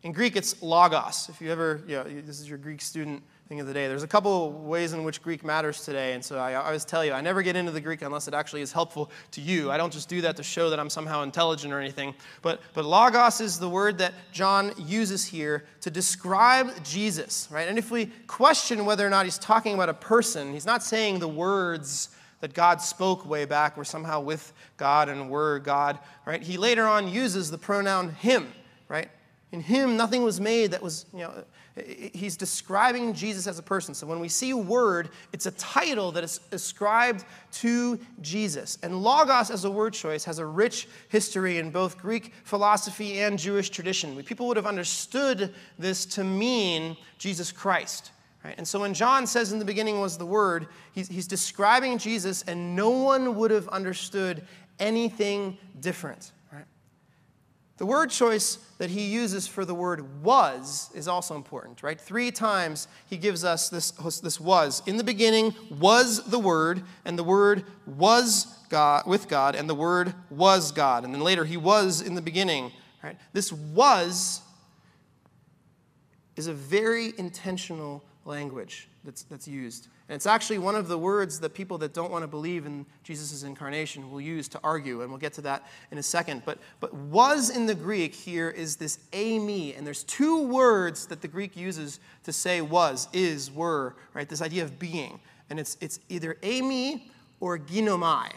In 0.01 0.11
Greek, 0.11 0.35
it's 0.35 0.59
logos. 0.63 1.29
If 1.29 1.39
you 1.39 1.51
ever, 1.51 1.83
you 1.87 1.97
know, 1.97 2.03
this 2.03 2.39
is 2.39 2.49
your 2.49 2.57
Greek 2.57 2.81
student 2.81 3.21
thing 3.47 3.61
of 3.61 3.67
the 3.67 3.73
day. 3.73 3.87
There's 3.87 4.03
a 4.03 4.07
couple 4.07 4.51
ways 4.51 4.91
in 4.91 5.05
which 5.05 5.21
Greek 5.21 5.45
matters 5.45 5.85
today, 5.85 6.13
and 6.13 6.25
so 6.25 6.37
I 6.37 6.55
always 6.55 6.83
tell 6.83 7.05
you, 7.05 7.13
I 7.13 7.21
never 7.21 7.41
get 7.41 7.55
into 7.55 7.71
the 7.71 7.79
Greek 7.79 8.01
unless 8.01 8.27
it 8.27 8.33
actually 8.33 8.61
is 8.61 8.73
helpful 8.73 9.09
to 9.31 9.41
you. 9.41 9.71
I 9.71 9.77
don't 9.77 9.93
just 9.93 10.09
do 10.09 10.19
that 10.21 10.35
to 10.35 10.43
show 10.43 10.69
that 10.69 10.81
I'm 10.81 10.89
somehow 10.89 11.23
intelligent 11.23 11.71
or 11.71 11.79
anything. 11.79 12.13
But, 12.41 12.59
but 12.73 12.83
logos 12.83 13.39
is 13.39 13.57
the 13.57 13.69
word 13.69 13.99
that 13.99 14.13
John 14.33 14.73
uses 14.77 15.25
here 15.25 15.63
to 15.79 15.89
describe 15.89 16.83
Jesus, 16.83 17.47
right? 17.49 17.69
And 17.69 17.77
if 17.77 17.89
we 17.89 18.07
question 18.27 18.83
whether 18.83 19.07
or 19.07 19.09
not 19.09 19.23
he's 19.23 19.37
talking 19.37 19.75
about 19.75 19.87
a 19.87 19.93
person, 19.93 20.51
he's 20.51 20.65
not 20.65 20.83
saying 20.83 21.19
the 21.19 21.29
words 21.29 22.09
that 22.41 22.53
God 22.53 22.81
spoke 22.81 23.25
way 23.25 23.45
back 23.45 23.77
were 23.77 23.85
somehow 23.85 24.19
with 24.19 24.51
God 24.75 25.07
and 25.07 25.29
were 25.29 25.59
God, 25.59 25.99
right? 26.25 26.43
He 26.43 26.57
later 26.57 26.85
on 26.85 27.07
uses 27.07 27.49
the 27.49 27.57
pronoun 27.57 28.09
him, 28.09 28.51
right? 28.89 29.09
In 29.53 29.61
him, 29.61 29.95
nothing 29.95 30.23
was 30.23 30.41
made 30.41 30.71
that 30.71 30.83
was, 30.83 31.05
you 31.13 31.19
know, 31.19 31.45
he's 31.85 32.37
describing 32.37 33.13
Jesus 33.13 33.47
as 33.47 33.59
a 33.59 33.63
person. 33.63 33.93
So 33.93 34.07
when 34.07 34.19
we 34.19 34.29
see 34.29 34.53
word, 34.53 35.09
it's 35.33 35.45
a 35.45 35.51
title 35.51 36.11
that 36.13 36.23
is 36.23 36.39
ascribed 36.51 37.25
to 37.53 37.99
Jesus. 38.21 38.77
And 38.83 39.01
logos 39.01 39.51
as 39.51 39.65
a 39.65 39.71
word 39.71 39.93
choice 39.93 40.23
has 40.25 40.39
a 40.39 40.45
rich 40.45 40.87
history 41.09 41.57
in 41.57 41.71
both 41.71 41.97
Greek 41.97 42.33
philosophy 42.43 43.19
and 43.19 43.37
Jewish 43.37 43.69
tradition. 43.69 44.21
People 44.23 44.47
would 44.47 44.57
have 44.57 44.65
understood 44.65 45.53
this 45.77 46.05
to 46.05 46.23
mean 46.23 46.97
Jesus 47.17 47.51
Christ. 47.51 48.11
Right? 48.43 48.55
And 48.57 48.67
so 48.67 48.79
when 48.79 48.93
John 48.93 49.27
says 49.27 49.51
in 49.51 49.59
the 49.59 49.65
beginning 49.65 49.99
was 49.99 50.17
the 50.17 50.25
word, 50.25 50.67
he's, 50.93 51.07
he's 51.07 51.27
describing 51.27 51.97
Jesus, 51.97 52.43
and 52.43 52.75
no 52.75 52.89
one 52.89 53.35
would 53.35 53.51
have 53.51 53.67
understood 53.69 54.43
anything 54.79 55.57
different. 55.79 56.31
The 57.77 57.85
word 57.85 58.09
choice 58.09 58.57
that 58.79 58.89
he 58.89 59.05
uses 59.05 59.47
for 59.47 59.63
the 59.63 59.73
word 59.73 60.23
was 60.23 60.89
is 60.95 61.07
also 61.07 61.35
important, 61.35 61.83
right? 61.83 61.99
Three 61.99 62.31
times 62.31 62.87
he 63.07 63.17
gives 63.17 63.43
us 63.43 63.69
this, 63.69 63.91
this 63.91 64.39
was. 64.39 64.81
In 64.87 64.97
the 64.97 65.03
beginning 65.03 65.53
was 65.79 66.23
the 66.29 66.39
word, 66.39 66.81
and 67.05 67.17
the 67.17 67.23
word 67.23 67.63
was 67.85 68.47
God 68.69 69.05
with 69.05 69.27
God, 69.27 69.55
and 69.55 69.69
the 69.69 69.75
word 69.75 70.13
was 70.29 70.71
God. 70.71 71.05
And 71.05 71.13
then 71.13 71.21
later 71.21 71.45
he 71.45 71.57
was 71.57 72.01
in 72.01 72.15
the 72.15 72.21
beginning, 72.21 72.71
right? 73.03 73.17
This 73.33 73.51
was 73.51 74.41
is 76.35 76.47
a 76.47 76.53
very 76.53 77.13
intentional 77.17 78.03
language 78.23 78.87
that's, 79.03 79.23
that's 79.23 79.47
used. 79.47 79.87
And 80.09 80.15
it's 80.15 80.25
actually 80.25 80.57
one 80.57 80.75
of 80.75 80.87
the 80.87 80.97
words 80.97 81.41
that 81.41 81.53
people 81.53 81.77
that 81.79 81.93
don't 81.93 82.11
want 82.11 82.23
to 82.23 82.27
believe 82.27 82.65
in 82.65 82.85
Jesus' 83.03 83.43
incarnation 83.43 84.09
will 84.09 84.21
use 84.21 84.47
to 84.49 84.59
argue, 84.63 85.01
and 85.01 85.09
we'll 85.09 85.19
get 85.19 85.33
to 85.33 85.41
that 85.41 85.67
in 85.91 85.97
a 85.97 86.03
second. 86.03 86.43
But, 86.45 86.59
but 86.79 86.93
was 86.93 87.49
in 87.49 87.65
the 87.65 87.75
Greek 87.75 88.15
here 88.15 88.49
is 88.49 88.77
this 88.77 88.99
eimi, 89.11 89.77
and 89.77 89.85
there's 89.85 90.03
two 90.03 90.47
words 90.47 91.07
that 91.07 91.21
the 91.21 91.27
Greek 91.27 91.57
uses 91.57 91.99
to 92.23 92.31
say 92.31 92.61
was, 92.61 93.09
is, 93.11 93.51
were, 93.51 93.95
right? 94.13 94.29
This 94.29 94.41
idea 94.41 94.63
of 94.63 94.79
being. 94.79 95.19
And 95.49 95.59
it's, 95.59 95.75
it's 95.81 95.99
either 96.07 96.35
eimi 96.35 97.09
or 97.41 97.59
ginomai. 97.59 98.31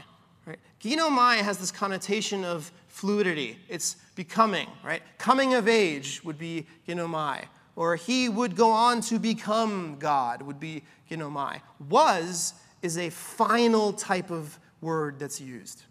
Right? 0.47 0.59
Ginomai 0.83 1.37
has 1.37 1.59
this 1.59 1.71
connotation 1.71 2.45
of 2.45 2.73
fluidity. 2.89 3.59
It's 3.69 3.95
becoming, 4.17 4.67
right? 4.85 5.03
Coming 5.19 5.55
of 5.55 5.69
age 5.69 6.21
would 6.25 6.39
be 6.39 6.67
ginomai 6.89 7.45
or 7.77 7.97
he 7.97 8.29
would 8.29 8.57
go 8.57 8.71
on 8.71 9.00
to 9.03 9.19
become 9.19 9.97
God, 9.99 10.43
would 10.43 10.61
be 10.61 10.83
ginomai. 11.11 11.61
Was 11.89 12.55
is 12.83 12.99
a 12.99 13.11
final 13.11 13.93
type 13.93 14.31
of 14.31 14.59
word 14.81 15.19
that's 15.19 15.41
used. 15.41 15.83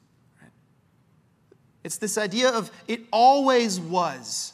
It's 1.84 1.98
this 1.98 2.18
idea 2.18 2.50
of 2.50 2.72
it 2.88 3.02
always 3.12 3.80
was. 3.80 4.54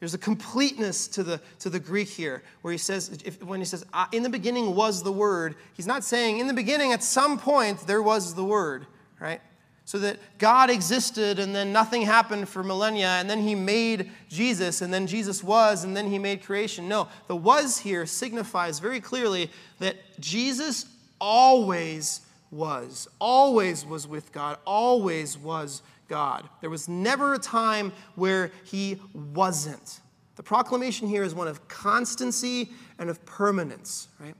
There's 0.00 0.14
a 0.14 0.18
completeness 0.18 1.08
to 1.08 1.22
the, 1.24 1.40
to 1.60 1.70
the 1.70 1.80
Greek 1.80 2.08
here, 2.08 2.42
where 2.62 2.70
he 2.70 2.78
says, 2.78 3.18
if, 3.24 3.42
when 3.42 3.58
he 3.58 3.64
says, 3.64 3.84
in 4.12 4.22
the 4.22 4.28
beginning 4.28 4.76
was 4.76 5.02
the 5.02 5.10
Word, 5.10 5.56
he's 5.74 5.88
not 5.88 6.04
saying, 6.04 6.38
in 6.38 6.46
the 6.46 6.54
beginning, 6.54 6.92
at 6.92 7.02
some 7.02 7.36
point, 7.36 7.80
there 7.86 8.02
was 8.02 8.34
the 8.34 8.44
Word, 8.44 8.86
right? 9.18 9.40
So 9.88 9.98
that 10.00 10.18
God 10.36 10.68
existed 10.68 11.38
and 11.38 11.56
then 11.56 11.72
nothing 11.72 12.02
happened 12.02 12.50
for 12.50 12.62
millennia, 12.62 13.08
and 13.08 13.30
then 13.30 13.40
he 13.40 13.54
made 13.54 14.10
Jesus, 14.28 14.82
and 14.82 14.92
then 14.92 15.06
Jesus 15.06 15.42
was, 15.42 15.82
and 15.82 15.96
then 15.96 16.10
he 16.10 16.18
made 16.18 16.44
creation. 16.44 16.88
No, 16.88 17.08
the 17.26 17.34
was 17.34 17.78
here 17.78 18.04
signifies 18.04 18.80
very 18.80 19.00
clearly 19.00 19.50
that 19.78 19.96
Jesus 20.20 20.84
always 21.18 22.20
was, 22.50 23.08
always 23.18 23.86
was 23.86 24.06
with 24.06 24.30
God, 24.30 24.58
always 24.66 25.38
was 25.38 25.80
God. 26.06 26.46
There 26.60 26.68
was 26.68 26.86
never 26.86 27.32
a 27.32 27.38
time 27.38 27.94
where 28.14 28.52
he 28.64 29.00
wasn't. 29.14 30.00
The 30.36 30.42
proclamation 30.42 31.08
here 31.08 31.22
is 31.22 31.34
one 31.34 31.48
of 31.48 31.66
constancy 31.66 32.72
and 32.98 33.08
of 33.08 33.24
permanence, 33.24 34.08
right? 34.20 34.34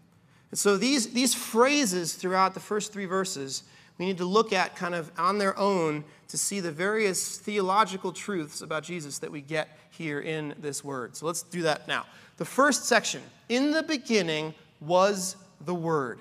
And 0.50 0.58
so 0.58 0.76
these, 0.76 1.14
these 1.14 1.34
phrases 1.34 2.12
throughout 2.12 2.52
the 2.52 2.60
first 2.60 2.92
three 2.92 3.06
verses, 3.06 3.62
we 3.98 4.06
need 4.06 4.18
to 4.18 4.24
look 4.24 4.52
at 4.52 4.76
kind 4.76 4.94
of 4.94 5.10
on 5.18 5.38
their 5.38 5.58
own 5.58 6.04
to 6.28 6.38
see 6.38 6.60
the 6.60 6.70
various 6.70 7.38
theological 7.38 8.12
truths 8.12 8.60
about 8.60 8.84
Jesus 8.84 9.18
that 9.18 9.32
we 9.32 9.40
get 9.40 9.76
here 9.90 10.20
in 10.20 10.54
this 10.60 10.84
word. 10.84 11.16
So 11.16 11.26
let's 11.26 11.42
do 11.42 11.62
that 11.62 11.88
now. 11.88 12.06
The 12.36 12.44
first 12.44 12.84
section, 12.84 13.20
in 13.48 13.72
the 13.72 13.82
beginning 13.82 14.54
was 14.80 15.36
the 15.60 15.74
Word. 15.74 16.20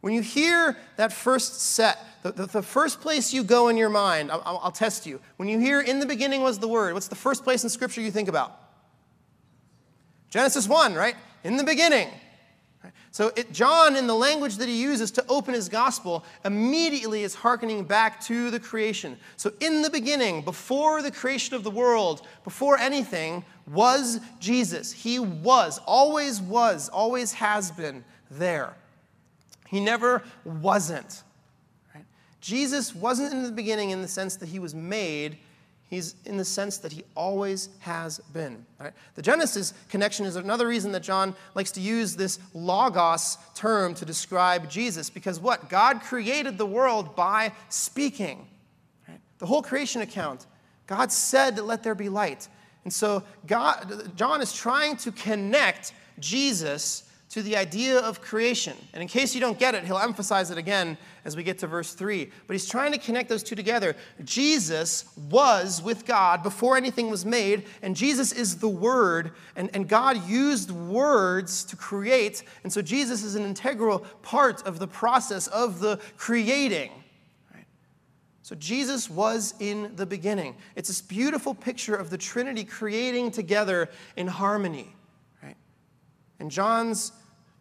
When 0.00 0.14
you 0.14 0.22
hear 0.22 0.78
that 0.96 1.12
first 1.12 1.60
set, 1.60 1.98
the, 2.22 2.32
the, 2.32 2.46
the, 2.46 2.62
first 2.62 3.00
place 3.00 3.34
you 3.34 3.44
go 3.44 3.68
in 3.68 3.76
your 3.76 3.90
mind, 3.90 4.30
I'll, 4.30 4.60
I'll 4.62 4.70
test 4.70 5.06
you. 5.06 5.20
When 5.36 5.48
you 5.48 5.58
hear 5.58 5.80
in 5.80 5.98
the 5.98 6.06
beginning 6.06 6.42
was 6.42 6.58
the 6.58 6.68
Word, 6.68 6.94
what's 6.94 7.08
the 7.08 7.16
first 7.16 7.44
place 7.44 7.64
in 7.64 7.70
Scripture 7.70 8.00
you 8.00 8.10
think 8.10 8.28
about? 8.28 8.58
Genesis 10.30 10.68
1, 10.68 10.94
right? 10.94 11.16
In 11.44 11.56
the 11.56 11.64
beginning. 11.64 12.08
So, 13.12 13.32
it, 13.34 13.52
John, 13.52 13.96
in 13.96 14.06
the 14.06 14.14
language 14.14 14.56
that 14.58 14.68
he 14.68 14.80
uses 14.80 15.10
to 15.12 15.24
open 15.28 15.52
his 15.52 15.68
gospel, 15.68 16.24
immediately 16.44 17.24
is 17.24 17.34
hearkening 17.34 17.82
back 17.82 18.20
to 18.22 18.52
the 18.52 18.60
creation. 18.60 19.18
So, 19.36 19.52
in 19.58 19.82
the 19.82 19.90
beginning, 19.90 20.42
before 20.42 21.02
the 21.02 21.10
creation 21.10 21.56
of 21.56 21.64
the 21.64 21.72
world, 21.72 22.22
before 22.44 22.78
anything, 22.78 23.44
was 23.66 24.20
Jesus. 24.38 24.92
He 24.92 25.18
was, 25.18 25.80
always 25.86 26.40
was, 26.40 26.88
always 26.88 27.32
has 27.32 27.72
been 27.72 28.04
there. 28.30 28.74
He 29.66 29.80
never 29.80 30.22
wasn't. 30.44 31.24
Right? 31.92 32.04
Jesus 32.40 32.94
wasn't 32.94 33.32
in 33.32 33.42
the 33.42 33.52
beginning 33.52 33.90
in 33.90 34.02
the 34.02 34.08
sense 34.08 34.36
that 34.36 34.48
he 34.48 34.60
was 34.60 34.74
made, 34.74 35.38
He's 35.90 36.14
in 36.24 36.36
the 36.36 36.44
sense 36.44 36.78
that 36.78 36.92
he 36.92 37.02
always 37.16 37.68
has 37.80 38.20
been. 38.32 38.64
Right? 38.78 38.92
The 39.16 39.22
Genesis 39.22 39.74
connection 39.88 40.24
is 40.24 40.36
another 40.36 40.68
reason 40.68 40.92
that 40.92 41.02
John 41.02 41.34
likes 41.56 41.72
to 41.72 41.80
use 41.80 42.14
this 42.14 42.38
logos 42.54 43.38
term 43.56 43.94
to 43.94 44.04
describe 44.04 44.70
Jesus, 44.70 45.10
because 45.10 45.40
what? 45.40 45.68
God 45.68 46.00
created 46.00 46.58
the 46.58 46.66
world 46.66 47.16
by 47.16 47.52
speaking. 47.70 48.46
Right? 49.08 49.18
The 49.38 49.46
whole 49.46 49.62
creation 49.62 50.00
account, 50.00 50.46
God 50.86 51.10
said, 51.10 51.58
Let 51.58 51.82
there 51.82 51.96
be 51.96 52.08
light. 52.08 52.46
And 52.84 52.92
so 52.92 53.24
God, 53.48 54.12
John 54.14 54.40
is 54.40 54.52
trying 54.52 54.96
to 54.98 55.10
connect 55.10 55.92
Jesus 56.20 57.09
to 57.30 57.42
the 57.42 57.56
idea 57.56 57.98
of 57.98 58.20
creation. 58.20 58.76
And 58.92 59.00
in 59.00 59.08
case 59.08 59.34
you 59.34 59.40
don't 59.40 59.58
get 59.58 59.76
it, 59.76 59.84
he'll 59.84 59.98
emphasize 59.98 60.50
it 60.50 60.58
again 60.58 60.98
as 61.24 61.36
we 61.36 61.44
get 61.44 61.58
to 61.60 61.68
verse 61.68 61.94
3. 61.94 62.28
But 62.46 62.54
he's 62.54 62.68
trying 62.68 62.90
to 62.90 62.98
connect 62.98 63.28
those 63.28 63.44
two 63.44 63.54
together. 63.54 63.94
Jesus 64.24 65.04
was 65.30 65.80
with 65.80 66.06
God 66.06 66.42
before 66.42 66.76
anything 66.76 67.08
was 67.08 67.24
made, 67.24 67.66
and 67.82 67.94
Jesus 67.94 68.32
is 68.32 68.56
the 68.56 68.68
Word, 68.68 69.30
and, 69.54 69.70
and 69.74 69.88
God 69.88 70.28
used 70.28 70.72
words 70.72 71.64
to 71.66 71.76
create. 71.76 72.42
And 72.64 72.72
so 72.72 72.82
Jesus 72.82 73.22
is 73.22 73.36
an 73.36 73.44
integral 73.44 74.00
part 74.22 74.66
of 74.66 74.80
the 74.80 74.88
process 74.88 75.46
of 75.46 75.78
the 75.78 76.00
creating. 76.16 76.90
So 78.42 78.56
Jesus 78.56 79.08
was 79.08 79.54
in 79.60 79.92
the 79.94 80.04
beginning. 80.04 80.56
It's 80.74 80.88
this 80.88 81.00
beautiful 81.00 81.54
picture 81.54 81.94
of 81.94 82.10
the 82.10 82.18
Trinity 82.18 82.64
creating 82.64 83.30
together 83.30 83.88
in 84.16 84.26
harmony. 84.26 84.92
Right? 85.40 85.54
And 86.40 86.50
John's 86.50 87.12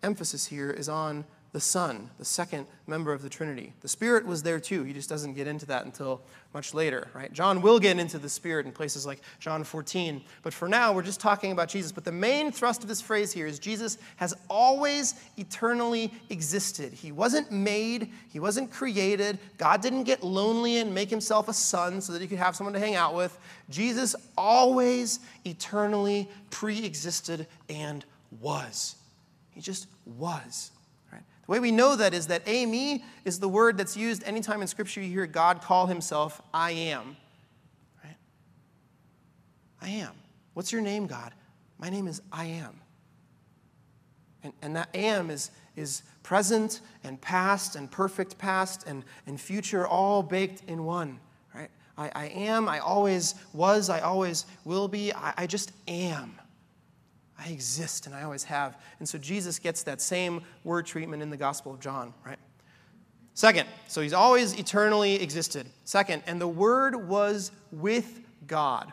emphasis 0.03 0.45
here 0.45 0.71
is 0.71 0.89
on 0.89 1.25
the 1.51 1.59
Son, 1.59 2.09
the 2.19 2.25
second 2.25 2.67
member 2.85 3.12
of 3.12 3.23
the 3.23 3.29
Trinity. 3.29 3.73
The 3.81 3.88
Spirit 3.88 4.25
was 4.25 4.43
there 4.43 4.59
too. 4.59 4.83
He 4.83 4.93
just 4.93 5.09
doesn't 5.09 5.33
get 5.33 5.47
into 5.47 5.65
that 5.67 5.83
until 5.83 6.21
much 6.53 6.75
later, 6.75 7.07
right? 7.13 7.33
John 7.33 7.62
will 7.62 7.79
get 7.79 7.97
into 7.97 8.19
the 8.19 8.29
Spirit 8.29 8.67
in 8.67 8.71
places 8.71 9.05
like 9.05 9.21
John 9.39 9.63
14. 9.63 10.21
But 10.43 10.53
for 10.53 10.67
now, 10.67 10.93
we're 10.93 11.01
just 11.01 11.19
talking 11.19 11.51
about 11.51 11.67
Jesus. 11.67 11.91
But 11.91 12.05
the 12.05 12.12
main 12.12 12.51
thrust 12.51 12.83
of 12.83 12.88
this 12.88 13.01
phrase 13.01 13.31
here 13.31 13.47
is 13.47 13.57
Jesus 13.57 13.97
has 14.17 14.35
always 14.47 15.15
eternally 15.38 16.13
existed. 16.29 16.93
He 16.93 17.12
wasn't 17.12 17.51
made, 17.51 18.12
he 18.29 18.39
wasn't 18.39 18.71
created. 18.71 19.39
God 19.57 19.81
didn't 19.81 20.03
get 20.03 20.23
lonely 20.23 20.77
and 20.77 20.93
make 20.93 21.09
himself 21.09 21.47
a 21.47 21.53
son 21.53 21.99
so 21.99 22.13
that 22.13 22.21
he 22.21 22.27
could 22.27 22.38
have 22.38 22.55
someone 22.55 22.73
to 22.73 22.79
hang 22.79 22.95
out 22.95 23.15
with. 23.15 23.35
Jesus 23.71 24.15
always 24.38 25.19
eternally 25.45 26.29
pre 26.51 26.85
existed 26.85 27.47
and 27.69 28.05
was. 28.39 28.95
He 29.60 29.62
just 29.62 29.88
was. 30.06 30.72
Right? 31.12 31.22
The 31.45 31.52
way 31.52 31.60
we 31.60 31.72
know 31.72 31.98
that 31.98 32.13
is 32.13 32.28
that 32.28 32.45
eimi 32.45 33.04
is 33.26 33.41
the 33.41 33.50
word 33.50 33.76
that's 33.76 33.98
used 33.98 34.24
anytime 34.24 34.62
in 34.62 34.69
Scripture 34.69 35.02
you 35.02 35.12
hear 35.12 35.28
God 35.28 35.62
call 35.62 35.86
himself 35.86 36.41
I 36.54 36.72
am. 36.72 37.17
Right? 38.02 38.15
I 39.82 39.89
am. 39.89 40.13
What's 40.54 40.72
your 40.72 40.82
name, 40.82 41.08
God? 41.08 41.34
My 41.78 41.89
name 41.89 42.08
is 42.08 42.22
I 42.32 42.45
am. 42.45 42.80
And, 44.45 44.54
and 44.62 44.78
that 44.78 44.95
am 44.95 45.30
is, 45.30 45.52
is 45.76 46.04
present 46.24 46.80
and 47.04 47.19
past 47.19 47.76
and 47.76 47.91
perfect 47.91 48.38
past 48.38 48.88
and, 48.88 49.04
and 49.28 49.41
future 49.41 49.86
all 49.86 50.24
baked 50.24 50.63
in 50.69 50.86
one. 50.86 51.19
Right? 51.54 51.69
I, 51.98 52.10
I 52.15 52.26
am, 52.28 52.69
I 52.69 52.80
always 52.80 53.36
was, 53.52 53.89
I 53.89 54.00
always 54.00 54.45
will 54.63 54.88
be, 54.88 55.12
I, 55.12 55.34
I 55.36 55.48
just 55.48 55.74
am. 55.86 56.39
I 57.39 57.49
exist 57.49 58.06
and 58.06 58.13
I 58.13 58.23
always 58.23 58.43
have. 58.43 58.78
And 58.99 59.08
so 59.08 59.17
Jesus 59.17 59.60
gets 59.60 59.84
that 59.84 60.02
same 60.02 60.41
word 60.63 60.86
treatment 60.86 61.23
in 61.23 61.30
the 61.30 61.38
Gospel 61.38 61.73
of 61.73 61.80
John, 61.80 62.13
right? 62.25 62.39
Second, 63.34 63.69
so 63.88 64.02
he's 64.02 64.12
always 64.12 64.60
eternally 64.60 65.15
existed. 65.21 65.65
Second, 65.86 66.23
and 66.28 66.41
the 66.41 66.47
Word 66.47 67.08
was 67.08 67.54
with 67.71 68.19
God. 68.47 68.91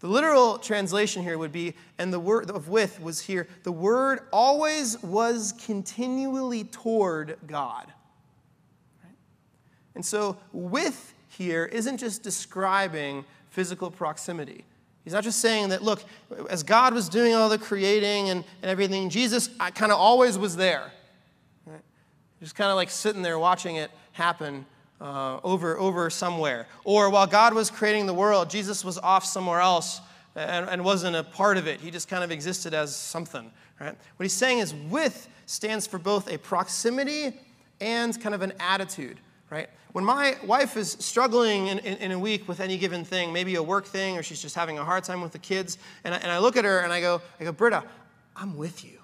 The 0.00 0.08
literal 0.08 0.58
translation 0.58 1.22
here 1.22 1.38
would 1.38 1.52
be, 1.52 1.72
and 1.96 2.12
the 2.12 2.20
word 2.20 2.50
of 2.50 2.68
with 2.68 3.00
was 3.00 3.22
here, 3.22 3.48
the 3.62 3.72
Word 3.72 4.20
always 4.34 5.02
was 5.02 5.54
continually 5.64 6.64
toward 6.64 7.38
God. 7.46 7.90
And 9.94 10.04
so, 10.04 10.36
with 10.52 11.14
here 11.28 11.64
isn't 11.64 11.96
just 11.96 12.22
describing 12.22 13.24
physical 13.48 13.90
proximity. 13.90 14.66
He's 15.06 15.12
not 15.12 15.22
just 15.22 15.38
saying 15.38 15.68
that, 15.68 15.84
look, 15.84 16.02
as 16.50 16.64
God 16.64 16.92
was 16.92 17.08
doing 17.08 17.32
all 17.32 17.48
the 17.48 17.58
creating 17.58 18.30
and, 18.30 18.42
and 18.60 18.68
everything, 18.68 19.08
Jesus 19.08 19.46
kind 19.46 19.92
of 19.92 20.00
always 20.00 20.36
was 20.36 20.56
there. 20.56 20.90
Right? 21.64 21.80
Just 22.40 22.56
kind 22.56 22.70
of 22.70 22.76
like 22.76 22.90
sitting 22.90 23.22
there 23.22 23.38
watching 23.38 23.76
it 23.76 23.92
happen 24.10 24.66
uh, 25.00 25.38
over, 25.44 25.78
over 25.78 26.10
somewhere. 26.10 26.66
Or 26.82 27.08
while 27.08 27.28
God 27.28 27.54
was 27.54 27.70
creating 27.70 28.06
the 28.06 28.14
world, 28.14 28.50
Jesus 28.50 28.84
was 28.84 28.98
off 28.98 29.24
somewhere 29.24 29.60
else 29.60 30.00
and, 30.34 30.68
and 30.68 30.84
wasn't 30.84 31.14
a 31.14 31.22
part 31.22 31.56
of 31.56 31.68
it. 31.68 31.80
He 31.80 31.92
just 31.92 32.08
kind 32.08 32.24
of 32.24 32.32
existed 32.32 32.74
as 32.74 32.96
something. 32.96 33.52
Right? 33.80 33.94
What 34.16 34.24
he's 34.24 34.32
saying 34.32 34.58
is 34.58 34.74
with 34.74 35.28
stands 35.46 35.86
for 35.86 35.98
both 35.98 36.32
a 36.32 36.36
proximity 36.36 37.32
and 37.80 38.20
kind 38.20 38.34
of 38.34 38.42
an 38.42 38.54
attitude 38.58 39.20
right? 39.50 39.68
When 39.96 40.04
my 40.04 40.36
wife 40.44 40.76
is 40.76 40.94
struggling 41.00 41.68
in, 41.68 41.78
in, 41.78 41.96
in, 41.96 42.12
a 42.12 42.18
week 42.18 42.46
with 42.48 42.60
any 42.60 42.76
given 42.76 43.02
thing, 43.02 43.32
maybe 43.32 43.54
a 43.54 43.62
work 43.62 43.86
thing, 43.86 44.18
or 44.18 44.22
she's 44.22 44.42
just 44.42 44.54
having 44.54 44.78
a 44.78 44.84
hard 44.84 45.04
time 45.04 45.22
with 45.22 45.32
the 45.32 45.38
kids, 45.38 45.78
and 46.04 46.12
I, 46.12 46.18
and 46.18 46.30
I 46.30 46.36
look 46.36 46.58
at 46.58 46.66
her 46.66 46.80
and 46.80 46.92
I 46.92 47.00
go, 47.00 47.22
I 47.40 47.44
go, 47.44 47.52
Britta, 47.52 47.82
I'm 48.36 48.58
with 48.58 48.84
you. 48.84 48.98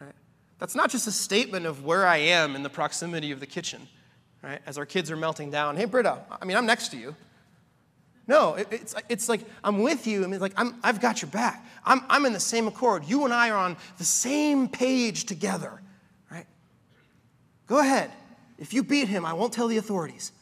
Right? 0.00 0.14
That's 0.60 0.76
not 0.76 0.88
just 0.88 1.08
a 1.08 1.10
statement 1.10 1.66
of 1.66 1.84
where 1.84 2.06
I 2.06 2.18
am 2.18 2.54
in 2.54 2.62
the 2.62 2.70
proximity 2.70 3.32
of 3.32 3.40
the 3.40 3.46
kitchen, 3.46 3.88
right? 4.40 4.60
As 4.66 4.78
our 4.78 4.86
kids 4.86 5.10
are 5.10 5.16
melting 5.16 5.50
down. 5.50 5.76
Hey, 5.76 5.84
Britta, 5.84 6.20
I 6.40 6.44
mean, 6.44 6.56
I'm 6.56 6.64
next 6.64 6.90
to 6.90 6.96
you. 6.96 7.16
No, 8.28 8.54
it, 8.54 8.68
it's, 8.70 8.94
it's 9.08 9.28
like 9.28 9.40
I'm 9.64 9.82
with 9.82 10.06
you. 10.06 10.22
I 10.22 10.28
mean, 10.28 10.38
like 10.38 10.54
I'm, 10.56 10.76
I've 10.84 11.00
got 11.00 11.22
your 11.22 11.30
back. 11.32 11.66
I'm, 11.84 12.02
I'm 12.08 12.24
in 12.24 12.32
the 12.32 12.38
same 12.38 12.68
accord. 12.68 13.04
You 13.04 13.24
and 13.24 13.34
I 13.34 13.50
are 13.50 13.58
on 13.58 13.76
the 13.98 14.04
same 14.04 14.68
page 14.68 15.24
together, 15.24 15.82
right? 16.30 16.46
Go 17.66 17.80
ahead. 17.80 18.12
If 18.60 18.74
you 18.74 18.84
beat 18.84 19.08
him, 19.08 19.24
I 19.24 19.32
won't 19.32 19.52
tell 19.52 19.66
the 19.66 19.78
authorities. 19.78 20.32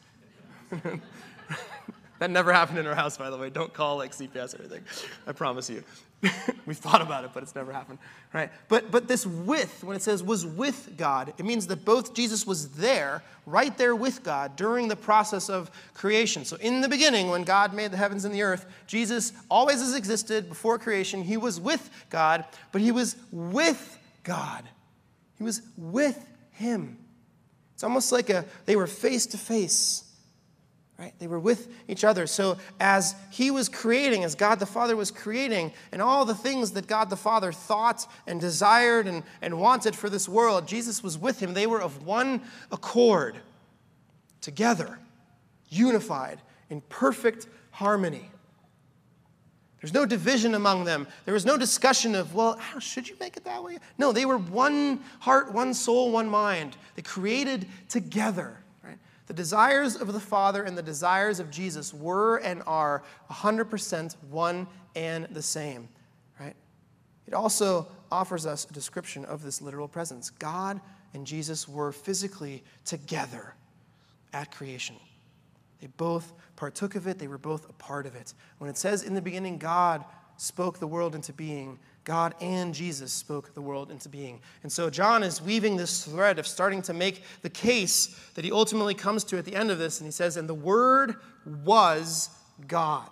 that 2.19 2.31
never 2.31 2.53
happened 2.53 2.79
in 2.79 2.87
our 2.87 2.95
house, 2.95 3.17
by 3.17 3.31
the 3.31 3.39
way. 3.39 3.49
Don't 3.49 3.73
call 3.73 3.97
like 3.97 4.11
CPS 4.11 4.59
or 4.59 4.63
anything. 4.63 4.83
I 5.27 5.33
promise 5.33 5.71
you. 5.71 5.85
We've 6.67 6.77
thought 6.77 7.01
about 7.01 7.25
it, 7.25 7.31
but 7.33 7.45
it's 7.45 7.55
never 7.55 7.73
happened. 7.73 8.01
Right? 8.35 8.51
But 8.69 8.91
but 8.91 9.07
this 9.07 9.25
with, 9.25 9.85
when 9.85 9.97
it 9.97 10.03
says 10.03 10.21
was 10.21 10.45
with 10.45 10.95
God, 10.97 11.33
it 11.39 11.45
means 11.45 11.69
that 11.69 11.85
both 11.85 12.13
Jesus 12.13 12.45
was 12.45 12.71
there, 12.71 13.23
right 13.47 13.77
there 13.79 13.95
with 13.95 14.25
God 14.25 14.57
during 14.57 14.89
the 14.89 14.97
process 14.97 15.49
of 15.49 15.71
creation. 15.95 16.45
So 16.45 16.57
in 16.57 16.81
the 16.81 16.89
beginning, 16.89 17.31
when 17.31 17.45
God 17.45 17.73
made 17.73 17.93
the 17.93 17.97
heavens 17.97 18.25
and 18.25 18.35
the 18.35 18.43
earth, 18.43 18.67
Jesus 18.89 19.33
always 19.49 19.79
has 19.79 19.95
existed 19.95 20.49
before 20.49 20.77
creation. 20.79 21.23
He 21.23 21.37
was 21.37 21.61
with 21.61 21.89
God, 22.11 22.45
but 22.73 22.81
he 22.81 22.91
was 22.91 23.15
with 23.31 23.97
God. 24.25 24.65
He 25.37 25.45
was 25.45 25.63
with 25.77 26.27
him. 26.51 26.99
It's 27.79 27.85
almost 27.85 28.11
like 28.11 28.29
a, 28.29 28.45
they 28.67 28.75
were 28.75 28.89
face 28.89 29.27
to 29.27 29.39
face 29.39 30.05
right? 30.99 31.15
They 31.21 31.29
were 31.29 31.39
with 31.39 31.69
each 31.87 32.03
other. 32.05 32.27
So 32.27 32.59
as 32.81 33.15
he 33.31 33.51
was 33.51 33.69
creating, 33.69 34.25
as 34.25 34.35
God 34.35 34.59
the 34.59 34.67
Father 34.67 34.97
was 34.97 35.11
creating, 35.11 35.73
and 35.93 36.03
all 36.03 36.25
the 36.25 36.35
things 36.35 36.73
that 36.73 36.89
God 36.89 37.09
the 37.09 37.17
Father 37.17 37.53
thought 37.53 38.05
and 38.27 38.41
desired 38.41 39.07
and, 39.07 39.23
and 39.41 39.61
wanted 39.61 39.95
for 39.95 40.11
this 40.11 40.29
world, 40.29 40.67
Jesus 40.67 41.03
was 41.03 41.17
with 41.17 41.41
him. 41.41 41.55
They 41.55 41.69
were 41.69 41.81
of 41.81 42.05
one 42.05 42.43
accord, 42.73 43.39
together, 44.41 44.99
unified, 45.69 46.41
in 46.69 46.81
perfect 46.81 47.47
harmony. 47.71 48.29
There's 49.81 49.95
no 49.95 50.05
division 50.05 50.55
among 50.55 50.85
them. 50.85 51.07
There 51.25 51.35
was 51.35 51.47
no 51.47 51.57
discussion 51.57 52.15
of, 52.15 52.35
well, 52.35 52.57
how 52.57 52.81
should 52.81 53.09
you 53.09 53.17
make 53.21 53.37
it 53.37 53.45
that 53.45 53.63
way? 53.63 53.79
No, 53.97 54.11
they 54.11 54.27
were 54.27 54.39
one 54.39 55.01
heart, 55.21 55.53
one 55.53 55.73
soul, 55.73 56.11
one 56.11 56.29
mind. 56.29 56.77
They 56.97 57.03
created 57.03 57.69
together. 57.89 58.59
Right? 58.83 58.99
The 59.29 59.35
desires 59.35 59.95
of 59.95 60.13
the 60.13 60.21
Father 60.21 60.65
and 60.65 60.77
the 60.77 60.83
desires 60.83 61.39
of 61.39 61.51
Jesus 61.51 61.95
were 61.95 62.39
and 62.39 62.63
are 62.67 63.05
100% 63.31 64.17
one 64.31 64.67
and 64.97 65.27
the 65.27 65.43
same. 65.43 65.89
Right? 66.41 66.57
It 67.29 67.35
also 67.35 67.87
offers 68.11 68.47
us 68.47 68.67
a 68.69 68.73
description 68.73 69.25
of 69.27 69.45
this 69.45 69.63
literal 69.63 69.87
presence. 69.87 70.31
God 70.31 70.81
and 71.15 71.25
Jesus 71.25 71.69
were 71.69 71.93
physically 71.93 72.65
together 72.85 73.55
at 74.33 74.51
creation. 74.51 74.97
They 75.81 75.87
both 75.87 76.33
partook 76.57 76.95
of 76.95 77.07
it, 77.07 77.19
they 77.19 77.29
were 77.29 77.39
both 77.39 77.69
a 77.69 77.73
part 77.75 78.07
of 78.07 78.15
it. 78.17 78.35
When 78.59 78.69
it 78.69 78.77
says 78.77 79.03
in 79.03 79.15
the 79.15 79.23
beginning, 79.23 79.59
God 79.59 80.05
spoke 80.37 80.79
the 80.79 80.87
world 80.87 81.15
into 81.15 81.33
being, 81.33 81.79
God 82.05 82.35
and 82.41 82.73
Jesus 82.73 83.13
spoke 83.13 83.53
the 83.55 83.61
world 83.61 83.91
into 83.91 84.09
being. 84.09 84.41
And 84.63 84.73
so 84.73 84.89
John 84.89 85.23
is 85.23 85.43
weaving 85.43 85.77
this 85.77 86.05
thread 86.05 86.39
of 86.39 86.47
starting 86.47 86.81
to 86.83 86.95
make 86.95 87.23
the 87.43 87.51
case 87.51 88.19
that 88.35 88.45
he 88.45 88.51
ultimately 88.51 88.95
comes 88.95 89.25
to 89.25 89.37
at 89.37 89.45
the 89.45 89.55
end 89.55 89.71
of 89.71 89.79
this, 89.79 90.01
and 90.01 90.07
he 90.07 90.13
says, 90.13 90.37
And 90.37 90.49
the 90.49 90.55
Word 90.55 91.17
was 91.45 92.31
God. 92.67 93.11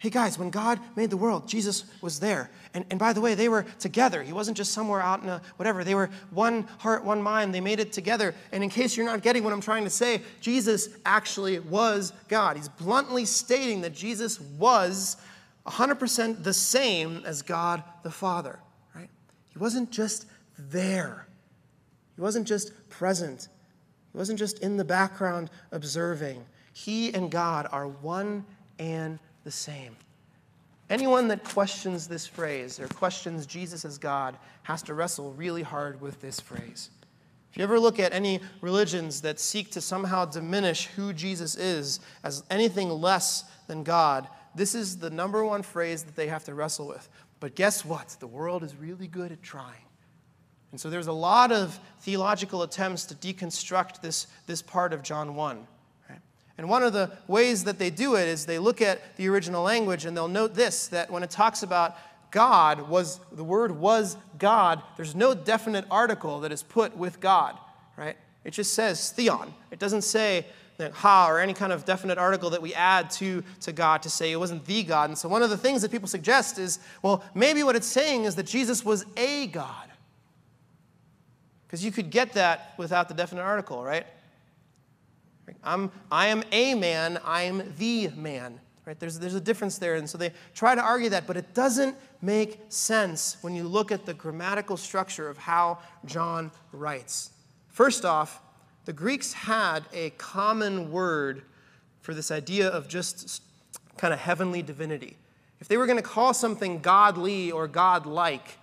Hey 0.00 0.10
guys, 0.10 0.38
when 0.38 0.50
God 0.50 0.78
made 0.94 1.10
the 1.10 1.16
world, 1.16 1.48
Jesus 1.48 1.84
was 2.00 2.20
there. 2.20 2.50
And, 2.72 2.84
and 2.88 3.00
by 3.00 3.12
the 3.12 3.20
way, 3.20 3.34
they 3.34 3.48
were 3.48 3.64
together. 3.80 4.22
He 4.22 4.32
wasn't 4.32 4.56
just 4.56 4.72
somewhere 4.72 5.00
out 5.00 5.24
in 5.24 5.28
a 5.28 5.42
whatever. 5.56 5.82
They 5.82 5.96
were 5.96 6.08
one 6.30 6.62
heart, 6.78 7.04
one 7.04 7.20
mind. 7.20 7.52
They 7.52 7.60
made 7.60 7.80
it 7.80 7.92
together. 7.92 8.32
And 8.52 8.62
in 8.62 8.70
case 8.70 8.96
you're 8.96 9.06
not 9.06 9.22
getting 9.22 9.42
what 9.42 9.52
I'm 9.52 9.60
trying 9.60 9.82
to 9.84 9.90
say, 9.90 10.22
Jesus 10.40 10.88
actually 11.04 11.58
was 11.58 12.12
God. 12.28 12.56
He's 12.56 12.68
bluntly 12.68 13.24
stating 13.24 13.80
that 13.80 13.92
Jesus 13.92 14.40
was 14.40 15.16
100% 15.66 16.44
the 16.44 16.54
same 16.54 17.22
as 17.26 17.42
God 17.42 17.82
the 18.04 18.10
Father, 18.10 18.60
right? 18.94 19.10
He 19.50 19.58
wasn't 19.58 19.90
just 19.90 20.26
there. 20.56 21.26
He 22.14 22.20
wasn't 22.20 22.46
just 22.46 22.72
present. 22.88 23.48
He 24.12 24.18
wasn't 24.18 24.38
just 24.38 24.60
in 24.60 24.76
the 24.76 24.84
background 24.84 25.50
observing. 25.72 26.44
He 26.72 27.12
and 27.12 27.32
God 27.32 27.66
are 27.72 27.88
one 27.88 28.44
and 28.78 29.18
the 29.48 29.52
same. 29.52 29.96
Anyone 30.90 31.28
that 31.28 31.42
questions 31.42 32.06
this 32.06 32.26
phrase 32.26 32.78
or 32.78 32.86
questions 32.86 33.46
Jesus 33.46 33.82
as 33.86 33.96
God 33.96 34.36
has 34.64 34.82
to 34.82 34.92
wrestle 34.92 35.32
really 35.32 35.62
hard 35.62 36.02
with 36.02 36.20
this 36.20 36.38
phrase. 36.38 36.90
If 37.50 37.56
you 37.56 37.64
ever 37.64 37.80
look 37.80 37.98
at 37.98 38.12
any 38.12 38.40
religions 38.60 39.22
that 39.22 39.40
seek 39.40 39.70
to 39.70 39.80
somehow 39.80 40.26
diminish 40.26 40.88
who 40.88 41.14
Jesus 41.14 41.56
is 41.56 42.00
as 42.22 42.44
anything 42.50 42.90
less 42.90 43.44
than 43.68 43.84
God, 43.84 44.28
this 44.54 44.74
is 44.74 44.98
the 44.98 45.08
number 45.08 45.42
one 45.42 45.62
phrase 45.62 46.02
that 46.02 46.14
they 46.14 46.26
have 46.26 46.44
to 46.44 46.54
wrestle 46.54 46.86
with. 46.86 47.08
But 47.40 47.54
guess 47.54 47.86
what? 47.86 48.18
The 48.20 48.26
world 48.26 48.62
is 48.62 48.76
really 48.76 49.08
good 49.08 49.32
at 49.32 49.42
trying. 49.42 49.86
And 50.72 50.78
so 50.78 50.90
there's 50.90 51.06
a 51.06 51.12
lot 51.12 51.52
of 51.52 51.80
theological 52.00 52.64
attempts 52.64 53.06
to 53.06 53.14
deconstruct 53.14 54.02
this, 54.02 54.26
this 54.46 54.60
part 54.60 54.92
of 54.92 55.02
John 55.02 55.34
1. 55.34 55.66
And 56.58 56.68
one 56.68 56.82
of 56.82 56.92
the 56.92 57.12
ways 57.28 57.64
that 57.64 57.78
they 57.78 57.88
do 57.88 58.16
it 58.16 58.26
is 58.26 58.44
they 58.44 58.58
look 58.58 58.82
at 58.82 59.16
the 59.16 59.28
original 59.28 59.62
language 59.62 60.04
and 60.04 60.16
they'll 60.16 60.26
note 60.28 60.54
this 60.54 60.88
that 60.88 61.10
when 61.10 61.22
it 61.22 61.30
talks 61.30 61.62
about 61.62 61.96
God 62.30 62.88
was 62.88 63.20
the 63.32 63.44
word 63.44 63.70
was 63.70 64.16
God, 64.38 64.82
there's 64.96 65.14
no 65.14 65.34
definite 65.34 65.86
article 65.90 66.40
that 66.40 66.52
is 66.52 66.62
put 66.62 66.96
with 66.96 67.20
God, 67.20 67.56
right? 67.96 68.16
It 68.44 68.50
just 68.50 68.74
says 68.74 69.10
theon. 69.12 69.54
It 69.70 69.78
doesn't 69.78 70.02
say 70.02 70.46
that 70.78 70.92
ha 70.92 71.28
or 71.28 71.38
any 71.38 71.54
kind 71.54 71.72
of 71.72 71.84
definite 71.84 72.18
article 72.18 72.50
that 72.50 72.62
we 72.62 72.74
add 72.74 73.10
to, 73.10 73.42
to 73.60 73.72
God 73.72 74.02
to 74.02 74.10
say 74.10 74.32
it 74.32 74.36
wasn't 74.36 74.64
the 74.64 74.82
God. 74.82 75.10
And 75.10 75.18
so 75.18 75.28
one 75.28 75.42
of 75.42 75.50
the 75.50 75.56
things 75.56 75.82
that 75.82 75.90
people 75.90 76.08
suggest 76.08 76.58
is, 76.58 76.78
well, 77.02 77.24
maybe 77.34 77.62
what 77.62 77.76
it's 77.76 77.86
saying 77.86 78.24
is 78.24 78.34
that 78.36 78.46
Jesus 78.46 78.84
was 78.84 79.04
a 79.16 79.46
God. 79.48 79.88
Because 81.66 81.84
you 81.84 81.92
could 81.92 82.10
get 82.10 82.32
that 82.32 82.74
without 82.78 83.08
the 83.08 83.14
definite 83.14 83.42
article, 83.42 83.82
right? 83.82 84.06
I'm, 85.62 85.90
I 86.10 86.28
am 86.28 86.42
a 86.52 86.74
man, 86.74 87.18
I 87.24 87.42
am 87.42 87.74
the 87.78 88.08
man. 88.08 88.60
Right? 88.84 88.98
There's, 88.98 89.18
there's 89.18 89.34
a 89.34 89.40
difference 89.40 89.76
there. 89.76 89.96
And 89.96 90.08
so 90.08 90.16
they 90.16 90.32
try 90.54 90.74
to 90.74 90.80
argue 90.80 91.10
that, 91.10 91.26
but 91.26 91.36
it 91.36 91.52
doesn't 91.52 91.94
make 92.22 92.58
sense 92.70 93.36
when 93.42 93.54
you 93.54 93.64
look 93.64 93.92
at 93.92 94.06
the 94.06 94.14
grammatical 94.14 94.78
structure 94.78 95.28
of 95.28 95.36
how 95.36 95.78
John 96.06 96.50
writes. 96.72 97.30
First 97.68 98.06
off, 98.06 98.40
the 98.86 98.94
Greeks 98.94 99.34
had 99.34 99.84
a 99.92 100.08
common 100.10 100.90
word 100.90 101.42
for 102.00 102.14
this 102.14 102.30
idea 102.30 102.68
of 102.68 102.88
just 102.88 103.42
kind 103.98 104.14
of 104.14 104.20
heavenly 104.20 104.62
divinity. 104.62 105.18
If 105.60 105.68
they 105.68 105.76
were 105.76 105.84
going 105.84 105.98
to 105.98 106.02
call 106.02 106.32
something 106.32 106.78
godly 106.78 107.50
or 107.50 107.68
godlike 107.68 108.56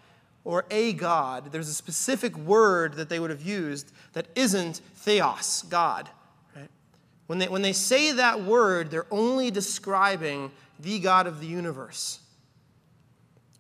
or 0.44 0.66
a 0.72 0.94
god, 0.94 1.52
there's 1.52 1.70
a 1.70 1.74
specific 1.74 2.36
word 2.36 2.96
that 2.96 3.10
they 3.10 3.20
would 3.20 3.30
have 3.30 3.44
used 3.44 3.92
that 4.14 4.28
isn't 4.34 4.82
theos, 4.96 5.64
God. 5.70 6.10
When 7.28 7.40
they, 7.40 7.48
when 7.48 7.62
they 7.62 7.74
say 7.74 8.12
that 8.14 8.44
word, 8.44 8.92
they're 8.92 9.08
only 9.12 9.52
describing 9.52 10.52
the 10.80 11.00
God 11.00 11.28
of 11.28 11.40
the 11.40 11.48
universe. 11.48 12.20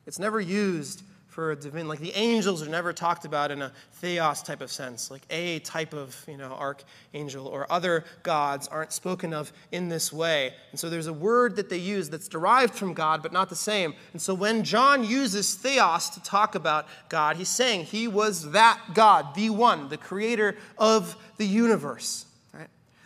It's 0.05 0.19
never 0.19 0.39
used 0.39 1.01
for 1.35 1.51
a 1.51 1.55
divine, 1.55 1.85
like 1.85 1.99
the 1.99 2.13
angels 2.13 2.65
are 2.65 2.69
never 2.69 2.93
talked 2.93 3.25
about 3.25 3.51
in 3.51 3.61
a 3.61 3.69
theos 3.95 4.41
type 4.41 4.61
of 4.61 4.71
sense, 4.71 5.11
like 5.11 5.23
a 5.29 5.59
type 5.59 5.93
of, 5.93 6.15
you 6.29 6.37
know, 6.37 6.53
archangel 6.53 7.47
or 7.47 7.69
other 7.69 8.05
gods 8.23 8.69
aren't 8.69 8.93
spoken 8.93 9.33
of 9.33 9.51
in 9.73 9.89
this 9.89 10.13
way. 10.13 10.53
And 10.71 10.79
so 10.79 10.89
there's 10.89 11.07
a 11.07 11.13
word 11.13 11.57
that 11.57 11.69
they 11.69 11.77
use 11.77 12.09
that's 12.09 12.29
derived 12.29 12.73
from 12.73 12.93
God, 12.93 13.21
but 13.21 13.33
not 13.33 13.49
the 13.49 13.55
same. 13.55 13.95
And 14.13 14.21
so 14.21 14.33
when 14.33 14.63
John 14.63 15.03
uses 15.03 15.55
theos 15.55 16.09
to 16.11 16.23
talk 16.23 16.55
about 16.55 16.87
God, 17.09 17.35
he's 17.35 17.49
saying 17.49 17.83
he 17.85 18.07
was 18.07 18.51
that 18.51 18.79
God, 18.93 19.35
the 19.35 19.49
one, 19.49 19.89
the 19.89 19.97
creator 19.97 20.55
of 20.77 21.17
the 21.35 21.45
universe. 21.45 22.27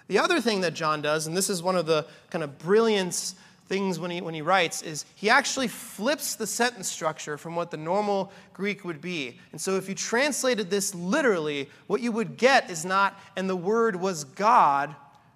The 0.10 0.18
other 0.18 0.42
thing 0.42 0.62
that 0.62 0.74
John 0.74 1.04
does, 1.04 1.28
and 1.28 1.38
this 1.38 1.52
is 1.52 1.62
one 1.62 1.76
of 1.76 1.86
the 1.86 2.08
kind 2.32 2.44
of 2.44 2.58
brilliance 2.58 3.36
things 3.68 4.00
when 4.00 4.10
he, 4.10 4.22
when 4.22 4.34
he 4.34 4.42
writes, 4.42 4.82
is 4.82 5.06
he 5.14 5.30
actually 5.30 5.68
flips 5.68 6.34
the 6.34 6.48
sentence 6.48 6.88
structure 6.88 7.38
from 7.38 7.56
what 7.56 7.70
the 7.70 7.78
normal 7.78 8.32
Greek 8.52 8.84
would 8.84 9.02
be. 9.02 9.38
And 9.52 9.62
so 9.62 9.76
if 9.76 9.88
you 9.88 9.94
translated 9.94 10.72
this 10.72 10.96
literally, 10.96 11.70
what 11.86 12.02
you 12.02 12.12
would 12.12 12.38
get 12.38 12.72
is 12.72 12.84
not, 12.84 13.20
and 13.36 13.48
the 13.48 13.56
Word 13.56 13.96
was 13.96 14.24
God, 14.24 14.96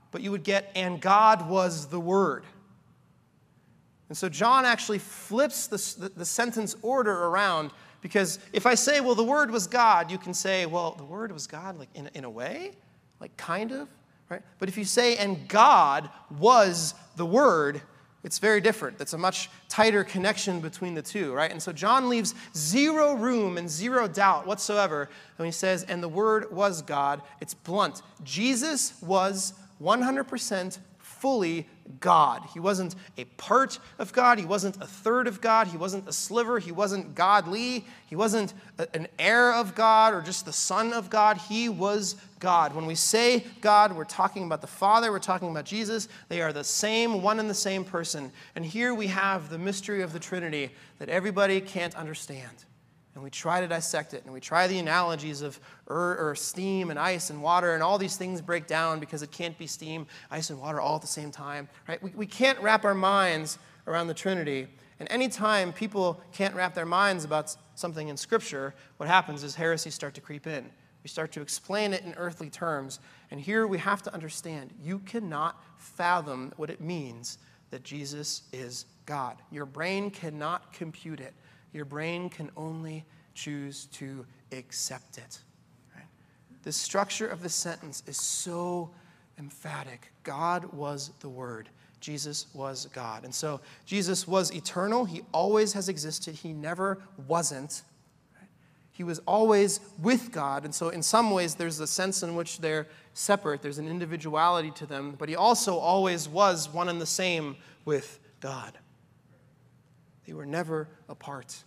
but 0.09 0.21
you 0.21 0.31
would 0.31 0.43
get, 0.43 0.71
and 0.75 0.99
God 0.99 1.47
was 1.47 1.85
the 1.85 1.99
Word. 1.99 2.43
And 4.09 4.17
so 4.17 4.27
John 4.27 4.65
actually 4.65 4.99
flips 4.99 5.67
the, 5.67 5.77
the, 6.01 6.09
the 6.09 6.25
sentence 6.25 6.75
order 6.81 7.25
around 7.25 7.69
because 8.01 8.39
if 8.53 8.65
I 8.65 8.73
say, 8.73 9.01
well, 9.01 9.13
the 9.13 9.23
Word 9.23 9.51
was 9.51 9.67
God, 9.67 10.09
you 10.09 10.17
can 10.17 10.33
say, 10.33 10.65
well, 10.65 10.95
the 10.97 11.05
Word 11.05 11.31
was 11.31 11.45
God, 11.45 11.77
like 11.77 11.89
in, 11.93 12.09
in 12.15 12.23
a 12.23 12.29
way, 12.29 12.71
like 13.19 13.37
kind 13.37 13.71
of. 13.71 13.87
Right? 14.33 14.41
But 14.57 14.67
if 14.67 14.79
you 14.79 14.83
say, 14.83 15.15
and 15.17 15.47
God 15.47 16.09
was 16.39 16.95
the 17.17 17.25
Word, 17.25 17.83
it's 18.23 18.39
very 18.39 18.61
different. 18.61 18.97
That's 18.97 19.13
a 19.13 19.17
much 19.17 19.47
tighter 19.69 20.03
connection 20.03 20.59
between 20.59 20.95
the 20.95 21.03
two, 21.03 21.33
right? 21.33 21.51
And 21.51 21.61
so 21.61 21.71
John 21.71 22.09
leaves 22.09 22.33
zero 22.57 23.13
room 23.13 23.59
and 23.59 23.69
zero 23.69 24.07
doubt 24.07 24.47
whatsoever 24.47 25.07
when 25.35 25.45
he 25.45 25.51
says, 25.51 25.83
and 25.83 26.01
the 26.01 26.09
Word 26.09 26.51
was 26.51 26.81
God. 26.81 27.21
It's 27.41 27.53
blunt. 27.53 28.01
Jesus 28.23 28.99
was 29.03 29.53
100% 29.79 30.79
fully 30.97 31.67
God. 31.99 32.43
He 32.53 32.59
wasn't 32.59 32.95
a 33.17 33.25
part 33.25 33.79
of 33.99 34.13
God. 34.13 34.39
He 34.39 34.45
wasn't 34.45 34.81
a 34.81 34.87
third 34.87 35.27
of 35.27 35.41
God. 35.41 35.67
He 35.67 35.77
wasn't 35.77 36.07
a 36.07 36.13
sliver. 36.13 36.59
He 36.59 36.71
wasn't 36.71 37.15
godly. 37.15 37.85
He 38.07 38.15
wasn't 38.15 38.53
an 38.93 39.07
heir 39.19 39.53
of 39.53 39.75
God 39.75 40.13
or 40.13 40.21
just 40.21 40.45
the 40.45 40.53
son 40.53 40.93
of 40.93 41.09
God. 41.09 41.37
He 41.37 41.69
was 41.69 42.15
God. 42.39 42.75
When 42.75 42.85
we 42.85 42.95
say 42.95 43.45
God, 43.61 43.95
we're 43.95 44.03
talking 44.03 44.43
about 44.43 44.61
the 44.61 44.67
Father, 44.67 45.11
we're 45.11 45.19
talking 45.19 45.49
about 45.49 45.65
Jesus. 45.65 46.07
They 46.29 46.41
are 46.41 46.53
the 46.53 46.63
same, 46.63 47.21
one 47.21 47.39
and 47.39 47.49
the 47.49 47.53
same 47.53 47.85
person. 47.85 48.31
And 48.55 48.65
here 48.65 48.93
we 48.93 49.07
have 49.07 49.49
the 49.49 49.57
mystery 49.57 50.01
of 50.01 50.13
the 50.13 50.19
Trinity 50.19 50.71
that 50.99 51.09
everybody 51.09 51.61
can't 51.61 51.95
understand 51.95 52.65
and 53.15 53.23
we 53.23 53.29
try 53.29 53.61
to 53.61 53.67
dissect 53.67 54.13
it 54.13 54.23
and 54.23 54.33
we 54.33 54.39
try 54.39 54.67
the 54.67 54.79
analogies 54.79 55.41
of 55.41 55.59
er, 55.89 56.17
or 56.19 56.35
steam 56.35 56.89
and 56.89 56.99
ice 56.99 57.29
and 57.29 57.41
water 57.41 57.73
and 57.73 57.83
all 57.83 57.97
these 57.97 58.17
things 58.17 58.41
break 58.41 58.67
down 58.67 58.99
because 58.99 59.21
it 59.21 59.31
can't 59.31 59.57
be 59.57 59.67
steam 59.67 60.05
ice 60.31 60.49
and 60.49 60.59
water 60.59 60.81
all 60.81 60.95
at 60.95 61.01
the 61.01 61.07
same 61.07 61.31
time 61.31 61.67
right 61.87 62.01
we, 62.01 62.11
we 62.11 62.25
can't 62.25 62.59
wrap 62.59 62.85
our 62.85 62.95
minds 62.95 63.59
around 63.87 64.07
the 64.07 64.13
trinity 64.13 64.67
and 64.99 65.11
anytime 65.11 65.73
people 65.73 66.21
can't 66.31 66.55
wrap 66.55 66.73
their 66.73 66.85
minds 66.85 67.23
about 67.25 67.55
something 67.75 68.07
in 68.07 68.17
scripture 68.17 68.73
what 68.97 69.07
happens 69.07 69.43
is 69.43 69.55
heresies 69.55 69.93
start 69.93 70.13
to 70.13 70.21
creep 70.21 70.47
in 70.47 70.69
We 71.03 71.09
start 71.09 71.33
to 71.33 71.41
explain 71.41 71.93
it 71.93 72.03
in 72.03 72.13
earthly 72.13 72.49
terms. 72.49 72.99
And 73.29 73.39
here 73.39 73.67
we 73.67 73.77
have 73.77 74.01
to 74.03 74.13
understand 74.13 74.73
you 74.81 74.99
cannot 74.99 75.61
fathom 75.77 76.53
what 76.55 76.69
it 76.69 76.79
means 76.79 77.39
that 77.71 77.83
Jesus 77.83 78.43
is 78.53 78.85
God. 79.05 79.37
Your 79.51 79.65
brain 79.65 80.09
cannot 80.09 80.71
compute 80.71 81.19
it, 81.19 81.33
your 81.73 81.85
brain 81.85 82.29
can 82.29 82.49
only 82.55 83.05
choose 83.33 83.85
to 83.93 84.25
accept 84.51 85.17
it. 85.17 85.39
Right? 85.95 86.05
The 86.63 86.71
structure 86.71 87.27
of 87.27 87.41
the 87.41 87.49
sentence 87.49 88.03
is 88.07 88.17
so 88.17 88.91
emphatic 89.39 90.11
God 90.23 90.65
was 90.73 91.11
the 91.19 91.29
Word. 91.29 91.69
Jesus 91.99 92.47
was 92.53 92.87
God. 92.93 93.23
And 93.23 93.33
so 93.33 93.61
Jesus 93.85 94.27
was 94.27 94.51
eternal. 94.51 95.05
He 95.05 95.21
always 95.33 95.73
has 95.73 95.87
existed. 95.87 96.35
He 96.35 96.51
never 96.51 96.99
wasn't. 97.27 97.83
He 98.91 99.03
was 99.03 99.19
always 99.25 99.79
with 99.99 100.31
God. 100.31 100.65
And 100.65 100.73
so, 100.75 100.89
in 100.89 101.01
some 101.01 101.31
ways, 101.31 101.55
there's 101.55 101.79
a 101.79 101.87
sense 101.87 102.21
in 102.21 102.35
which 102.35 102.59
they're 102.59 102.87
separate. 103.13 103.61
There's 103.63 103.79
an 103.79 103.87
individuality 103.87 104.69
to 104.71 104.85
them. 104.85 105.15
But 105.17 105.29
he 105.29 105.35
also 105.35 105.77
always 105.77 106.29
was 106.29 106.69
one 106.69 106.89
and 106.89 107.01
the 107.01 107.07
same 107.07 107.55
with 107.85 108.19
God. 108.39 108.77
They 110.25 110.33
were 110.33 110.45
never 110.45 110.87
apart. 111.09 111.63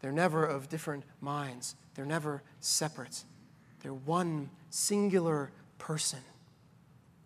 They're 0.00 0.12
never 0.12 0.44
of 0.44 0.68
different 0.68 1.04
minds. 1.20 1.74
They're 1.94 2.06
never 2.06 2.42
separate. 2.60 3.24
They're 3.82 3.94
one 3.94 4.50
singular 4.70 5.50
person 5.78 6.20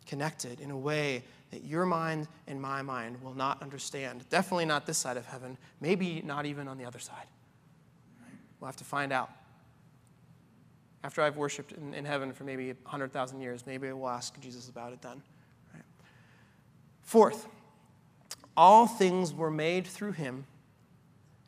connected 0.07 0.61
in 0.61 0.71
a 0.71 0.77
way 0.77 1.25
that 1.51 1.65
your 1.65 1.85
mind 1.85 2.29
and 2.47 2.61
my 2.61 2.83
mind 2.83 3.23
will 3.23 3.35
not 3.35 3.63
understand. 3.63 4.29
Definitely 4.31 4.65
not 4.65 4.87
this 4.87 4.99
side 4.99 5.17
of 5.17 5.27
heaven, 5.27 5.59
maybe 5.81 6.23
not 6.25 6.47
even 6.47 6.67
on 6.67 6.79
the 6.79 6.85
other 6.85 6.99
side. 6.99 7.27
We'll 8.59 8.69
have 8.69 8.77
to 8.77 8.85
find 8.85 9.13
out. 9.13 9.31
After 11.05 11.21
I've 11.21 11.37
worshiped 11.37 11.73
in, 11.73 11.95
in 11.95 12.05
heaven 12.05 12.33
for 12.33 12.45
maybe 12.45 12.69
100,000 12.69 13.41
years, 13.41 13.67
maybe 13.67 13.89
I 13.89 13.93
will 13.93 14.09
ask 14.09 14.39
Jesus 14.41 14.69
about 14.69 14.93
it 14.93 15.03
then. 15.03 15.21
Right? 15.75 15.83
Fourth, 17.03 17.49
all 18.57 18.87
things 18.87 19.33
were 19.33 19.51
made 19.51 19.87
through 19.87 20.13
him, 20.13 20.45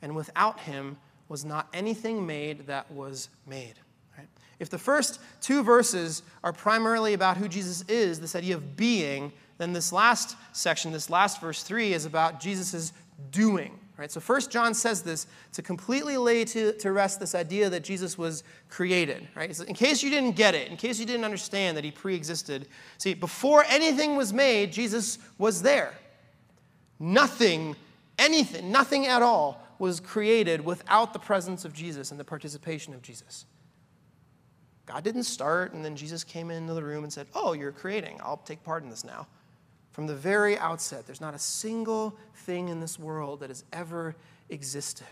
and 0.02 0.14
without 0.14 0.60
him 0.60 0.96
was 1.28 1.44
not 1.44 1.68
anything 1.72 2.26
made 2.26 2.66
that 2.66 2.90
was 2.90 3.28
made. 3.46 3.74
Right? 4.16 4.28
If 4.58 4.70
the 4.70 4.78
first 4.78 5.20
two 5.40 5.62
verses 5.62 6.22
are 6.42 6.52
primarily 6.52 7.14
about 7.14 7.36
who 7.36 7.48
Jesus 7.48 7.82
is, 7.88 8.20
this 8.20 8.36
idea 8.36 8.54
of 8.54 8.76
being, 8.76 9.32
then 9.58 9.72
this 9.72 9.92
last 9.92 10.36
section, 10.52 10.92
this 10.92 11.10
last 11.10 11.40
verse 11.40 11.62
3, 11.62 11.92
is 11.92 12.04
about 12.04 12.40
Jesus' 12.40 12.92
doing. 13.30 13.78
Right? 13.96 14.10
So 14.10 14.18
first 14.18 14.50
John 14.50 14.74
says 14.74 15.02
this 15.02 15.28
to 15.52 15.62
completely 15.62 16.16
lay 16.16 16.44
to, 16.46 16.72
to 16.72 16.90
rest 16.90 17.20
this 17.20 17.34
idea 17.34 17.70
that 17.70 17.84
Jesus 17.84 18.18
was 18.18 18.42
created. 18.68 19.28
Right? 19.36 19.54
So 19.54 19.64
in 19.64 19.74
case 19.74 20.02
you 20.02 20.10
didn't 20.10 20.32
get 20.32 20.54
it, 20.54 20.68
in 20.68 20.76
case 20.76 20.98
you 20.98 21.06
didn't 21.06 21.24
understand 21.24 21.76
that 21.76 21.84
he 21.84 21.92
pre-existed, 21.92 22.66
see, 22.98 23.14
before 23.14 23.64
anything 23.68 24.16
was 24.16 24.32
made, 24.32 24.72
Jesus 24.72 25.18
was 25.38 25.62
there. 25.62 25.94
Nothing, 27.04 27.76
anything, 28.18 28.72
nothing 28.72 29.06
at 29.06 29.20
all 29.20 29.62
was 29.78 30.00
created 30.00 30.64
without 30.64 31.12
the 31.12 31.18
presence 31.18 31.66
of 31.66 31.74
Jesus 31.74 32.10
and 32.10 32.18
the 32.18 32.24
participation 32.24 32.94
of 32.94 33.02
Jesus. 33.02 33.44
God 34.86 35.04
didn't 35.04 35.24
start 35.24 35.74
and 35.74 35.84
then 35.84 35.96
Jesus 35.96 36.24
came 36.24 36.50
into 36.50 36.72
the 36.72 36.82
room 36.82 37.04
and 37.04 37.12
said, 37.12 37.26
Oh, 37.34 37.52
you're 37.52 37.72
creating. 37.72 38.18
I'll 38.22 38.38
take 38.38 38.64
part 38.64 38.84
in 38.84 38.88
this 38.88 39.04
now. 39.04 39.26
From 39.92 40.06
the 40.06 40.14
very 40.14 40.56
outset, 40.56 41.04
there's 41.04 41.20
not 41.20 41.34
a 41.34 41.38
single 41.38 42.16
thing 42.36 42.70
in 42.70 42.80
this 42.80 42.98
world 42.98 43.40
that 43.40 43.50
has 43.50 43.64
ever 43.70 44.16
existed. 44.48 45.06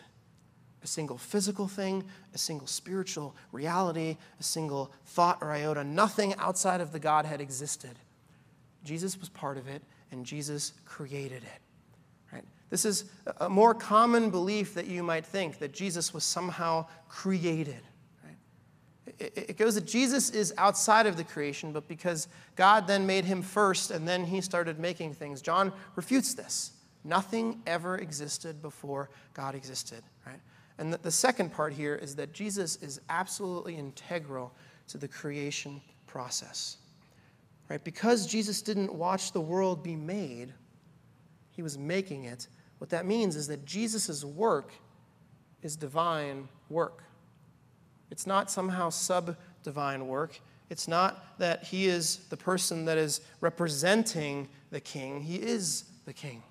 A 0.83 0.87
single 0.87 1.19
physical 1.19 1.69
thing, 1.69 2.05
a 2.33 2.39
single 2.39 2.67
spiritual 2.67 3.37
reality, 3.53 4.17
a 4.41 4.43
single 4.43 4.91
thought 5.05 5.39
or 5.43 5.53
iota. 5.53 5.85
Nothing 5.85 6.35
outside 6.39 6.81
of 6.81 6.91
the 6.91 6.99
Godhead 6.99 7.43
existed. 7.43 7.99
Jesus 8.83 9.21
was 9.21 9.29
part 9.29 9.59
of 9.59 9.69
it, 9.69 9.83
and 10.11 10.25
Jesus 10.25 10.73
created 10.87 11.43
it. 11.43 11.62
Right? 12.73 12.79
This 12.79 12.85
is 12.85 13.05
a 13.39 13.49
more 13.49 13.75
common 13.75 14.31
belief 14.31 14.75
that 14.75 14.87
you 14.87 15.03
might 15.03 15.27
think 15.27 15.59
that 15.59 15.73
Jesus 15.73 16.15
was 16.15 16.25
somehow 16.25 16.87
created 17.09 17.83
it 19.19 19.57
goes 19.57 19.75
that 19.75 19.87
Jesus 19.87 20.31
is 20.31 20.53
outside 20.59 21.07
of 21.07 21.17
the 21.17 21.25
creation, 21.25 21.73
but 21.73 21.87
because 21.87 22.29
God 22.57 22.87
then 22.87 23.07
made 23.07 23.25
him 23.25 23.43
first 23.43 23.91
and 23.91 24.07
then 24.07 24.25
he 24.25 24.41
started 24.41 24.79
making 24.79 25.15
things. 25.15 25.41
John 25.41 25.73
refutes 25.97 26.35
this. 26.35 26.73
Nothing 27.05 27.61
ever 27.67 27.99
existed 27.99 28.63
before 28.63 29.11
God 29.35 29.55
existed, 29.55 30.03
right? 30.27 30.41
And 30.79 30.95
the 30.95 31.11
second 31.11 31.53
part 31.53 31.73
here 31.73 31.95
is 31.95 32.17
that 32.17 32.33
Jesus 32.33 32.77
is 32.77 33.01
absolutely 33.09 33.77
integral 33.77 34.53
to 34.89 34.99
the 34.99 35.09
creation 35.09 35.81
process. 36.07 36.79
Right? 37.69 37.83
Because 37.83 38.27
Jesus 38.27 38.63
didn't 38.63 38.93
watch 38.93 39.33
the 39.33 39.41
world 39.41 39.83
be 39.83 39.97
made, 39.97 40.53
he 41.51 41.63
was 41.63 41.79
making 41.79 42.25
it. 42.25 42.49
What 42.83 42.91
that 42.91 43.07
means 43.07 43.37
is 43.37 43.47
that 43.47 43.65
Jesus' 43.65 44.25
work 44.25 44.73
is 45.63 45.77
divine 45.77 46.49
work. 46.69 47.05
It's 48.11 48.27
not 48.27 48.51
somehow 48.51 48.91
sub 48.91 49.37
divine 49.63 50.09
work. 50.09 50.41
It's 50.69 50.89
not 50.89 51.39
that 51.39 51.63
he 51.63 51.87
is 51.87 52.17
the 52.29 52.37
person 52.37 52.85
that 52.87 52.99
is 52.99 53.21
representing 53.41 54.49
the 54.73 54.81
king, 54.81 55.21
he 55.21 55.37
is 55.37 55.85
the 56.07 56.13
king. 56.13 56.43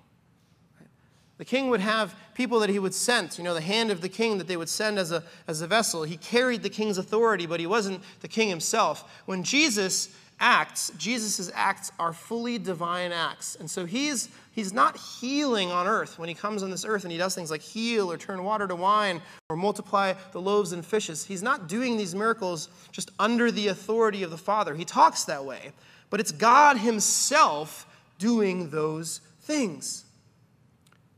The 1.36 1.44
king 1.44 1.68
would 1.68 1.80
have 1.80 2.14
people 2.32 2.60
that 2.60 2.70
he 2.70 2.78
would 2.78 2.94
send, 2.94 3.36
you 3.36 3.44
know, 3.44 3.52
the 3.52 3.60
hand 3.60 3.90
of 3.90 4.00
the 4.00 4.08
king 4.08 4.38
that 4.38 4.48
they 4.48 4.56
would 4.56 4.70
send 4.70 4.98
as 4.98 5.12
a, 5.12 5.22
as 5.46 5.60
a 5.60 5.66
vessel. 5.66 6.04
He 6.04 6.16
carried 6.16 6.62
the 6.62 6.70
king's 6.70 6.96
authority, 6.96 7.44
but 7.44 7.60
he 7.60 7.66
wasn't 7.66 8.00
the 8.20 8.28
king 8.28 8.48
himself. 8.48 9.22
When 9.26 9.42
Jesus 9.42 10.08
acts, 10.42 10.90
Jesus' 10.98 11.50
acts 11.54 11.92
are 11.98 12.12
fully 12.12 12.58
divine 12.58 13.12
acts. 13.12 13.56
And 13.58 13.70
so 13.70 13.86
he's, 13.86 14.28
he's 14.50 14.72
not 14.72 14.96
healing 14.96 15.70
on 15.70 15.86
earth 15.86 16.18
when 16.18 16.28
he 16.28 16.34
comes 16.34 16.62
on 16.62 16.70
this 16.70 16.84
earth 16.84 17.04
and 17.04 17.12
he 17.12 17.16
does 17.16 17.34
things 17.34 17.50
like 17.50 17.62
heal 17.62 18.10
or 18.10 18.18
turn 18.18 18.42
water 18.42 18.66
to 18.66 18.74
wine 18.74 19.22
or 19.48 19.56
multiply 19.56 20.12
the 20.32 20.40
loaves 20.40 20.72
and 20.72 20.84
fishes. 20.84 21.24
He's 21.24 21.42
not 21.42 21.68
doing 21.68 21.96
these 21.96 22.14
miracles 22.14 22.68
just 22.90 23.12
under 23.18 23.50
the 23.50 23.68
authority 23.68 24.24
of 24.24 24.30
the 24.30 24.36
Father. 24.36 24.74
He 24.74 24.84
talks 24.84 25.24
that 25.24 25.44
way, 25.44 25.72
but 26.10 26.18
it's 26.18 26.32
God 26.32 26.76
himself 26.76 27.86
doing 28.18 28.70
those 28.70 29.20
things. 29.42 30.04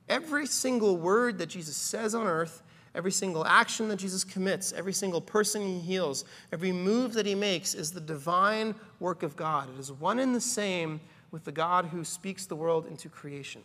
Every 0.08 0.46
single 0.46 0.98
word 0.98 1.38
that 1.38 1.46
Jesus 1.46 1.76
says 1.76 2.14
on 2.14 2.26
earth 2.26 2.62
Every 2.94 3.10
single 3.10 3.44
action 3.44 3.88
that 3.88 3.96
Jesus 3.96 4.22
commits, 4.22 4.72
every 4.72 4.92
single 4.92 5.20
person 5.20 5.62
he 5.62 5.80
heals, 5.80 6.24
every 6.52 6.70
move 6.70 7.12
that 7.14 7.26
he 7.26 7.34
makes 7.34 7.74
is 7.74 7.90
the 7.90 8.00
divine 8.00 8.74
work 9.00 9.22
of 9.22 9.34
God. 9.34 9.68
It 9.74 9.80
is 9.80 9.90
one 9.90 10.20
and 10.20 10.34
the 10.34 10.40
same 10.40 11.00
with 11.32 11.44
the 11.44 11.52
God 11.52 11.86
who 11.86 12.04
speaks 12.04 12.46
the 12.46 12.54
world 12.54 12.86
into 12.86 13.08
creation. 13.08 13.62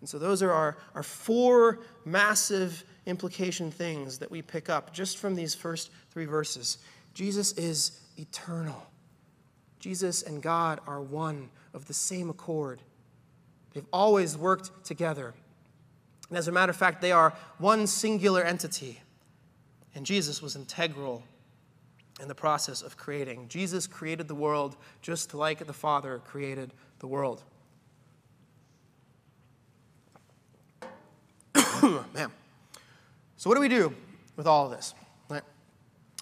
And 0.00 0.08
so, 0.08 0.18
those 0.18 0.42
are 0.42 0.50
our, 0.50 0.76
our 0.96 1.04
four 1.04 1.78
massive 2.04 2.84
implication 3.06 3.70
things 3.70 4.18
that 4.18 4.28
we 4.28 4.42
pick 4.42 4.68
up 4.68 4.92
just 4.92 5.16
from 5.16 5.36
these 5.36 5.54
first 5.54 5.92
three 6.10 6.24
verses. 6.24 6.78
Jesus 7.14 7.52
is 7.52 8.00
eternal. 8.18 8.84
Jesus 9.78 10.22
and 10.22 10.42
God 10.42 10.80
are 10.88 11.00
one 11.00 11.50
of 11.72 11.86
the 11.86 11.94
same 11.94 12.30
accord. 12.30 12.82
They've 13.74 13.86
always 13.92 14.36
worked 14.36 14.84
together. 14.84 15.34
And 16.28 16.38
as 16.38 16.48
a 16.48 16.52
matter 16.52 16.70
of 16.70 16.76
fact, 16.76 17.00
they 17.00 17.12
are 17.12 17.34
one 17.58 17.86
singular 17.86 18.42
entity. 18.42 19.00
And 19.94 20.06
Jesus 20.06 20.40
was 20.40 20.56
integral 20.56 21.22
in 22.20 22.28
the 22.28 22.34
process 22.34 22.82
of 22.82 22.96
creating. 22.96 23.48
Jesus 23.48 23.86
created 23.86 24.28
the 24.28 24.34
world 24.34 24.76
just 25.02 25.34
like 25.34 25.66
the 25.66 25.72
Father 25.72 26.20
created 26.24 26.72
the 27.00 27.06
world. 27.06 27.42
Man. 31.82 32.30
So, 33.36 33.50
what 33.50 33.56
do 33.56 33.60
we 33.60 33.68
do 33.68 33.94
with 34.36 34.46
all 34.46 34.66
of 34.66 34.70
this? 34.70 34.94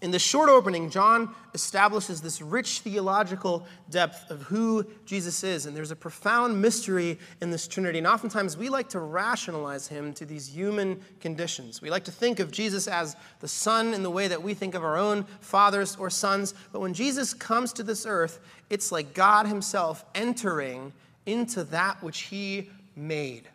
In 0.02 0.10
this 0.10 0.22
short 0.22 0.48
opening, 0.48 0.88
John 0.88 1.34
establishes 1.52 2.22
this 2.22 2.40
rich 2.40 2.80
theological 2.80 3.66
depth 3.90 4.30
of 4.30 4.40
who 4.42 4.86
Jesus 5.04 5.44
is. 5.44 5.66
And 5.66 5.76
there's 5.76 5.90
a 5.90 5.96
profound 5.96 6.60
mystery 6.60 7.18
in 7.42 7.50
this 7.50 7.68
Trinity. 7.68 7.98
And 7.98 8.06
oftentimes 8.06 8.56
we 8.56 8.70
like 8.70 8.88
to 8.90 9.00
rationalize 9.00 9.88
him 9.88 10.14
to 10.14 10.24
these 10.24 10.48
human 10.48 11.02
conditions. 11.20 11.82
We 11.82 11.90
like 11.90 12.04
to 12.04 12.12
think 12.12 12.40
of 12.40 12.50
Jesus 12.50 12.88
as 12.88 13.14
the 13.40 13.48
Son 13.48 13.92
in 13.92 14.02
the 14.02 14.10
way 14.10 14.26
that 14.26 14.42
we 14.42 14.54
think 14.54 14.74
of 14.74 14.84
our 14.84 14.96
own 14.96 15.26
fathers 15.40 15.96
or 15.96 16.08
sons. 16.08 16.54
But 16.72 16.80
when 16.80 16.94
Jesus 16.94 17.34
comes 17.34 17.70
to 17.74 17.82
this 17.82 18.06
earth, 18.06 18.40
it's 18.70 18.90
like 18.90 19.12
God 19.12 19.46
himself 19.46 20.06
entering 20.14 20.94
into 21.26 21.62
that 21.64 22.02
which 22.02 22.20
he 22.20 22.70
made. 22.96 23.48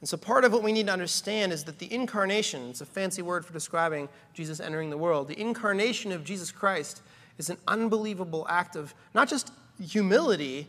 And 0.00 0.08
so, 0.08 0.16
part 0.16 0.44
of 0.44 0.52
what 0.52 0.62
we 0.62 0.72
need 0.72 0.86
to 0.86 0.92
understand 0.92 1.52
is 1.52 1.64
that 1.64 1.78
the 1.78 1.92
incarnation, 1.92 2.70
it's 2.70 2.80
a 2.80 2.86
fancy 2.86 3.22
word 3.22 3.44
for 3.44 3.52
describing 3.52 4.08
Jesus 4.32 4.60
entering 4.60 4.90
the 4.90 4.98
world, 4.98 5.28
the 5.28 5.40
incarnation 5.40 6.12
of 6.12 6.24
Jesus 6.24 6.52
Christ 6.52 7.02
is 7.36 7.50
an 7.50 7.58
unbelievable 7.66 8.46
act 8.48 8.76
of 8.76 8.94
not 9.14 9.28
just 9.28 9.50
humility 9.82 10.68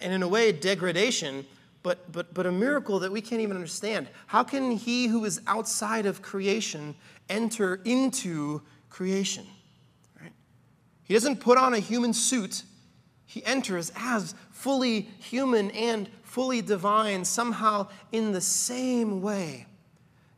and, 0.00 0.12
in 0.12 0.22
a 0.22 0.28
way, 0.28 0.50
degradation, 0.52 1.46
but, 1.82 2.10
but, 2.10 2.32
but 2.34 2.46
a 2.46 2.52
miracle 2.52 3.00
that 3.00 3.12
we 3.12 3.20
can't 3.20 3.40
even 3.40 3.56
understand. 3.56 4.08
How 4.26 4.44
can 4.44 4.72
he 4.72 5.06
who 5.06 5.24
is 5.24 5.40
outside 5.46 6.06
of 6.06 6.22
creation 6.22 6.94
enter 7.28 7.80
into 7.84 8.62
creation? 8.90 9.46
Right? 10.20 10.32
He 11.04 11.14
doesn't 11.14 11.36
put 11.36 11.58
on 11.58 11.74
a 11.74 11.78
human 11.78 12.12
suit, 12.12 12.62
he 13.26 13.44
enters 13.44 13.92
as 13.96 14.34
fully 14.50 15.02
human 15.18 15.70
and 15.70 16.08
fully 16.32 16.62
divine, 16.62 17.26
somehow 17.26 17.86
in 18.10 18.32
the 18.32 18.40
same 18.40 19.20
way. 19.20 19.66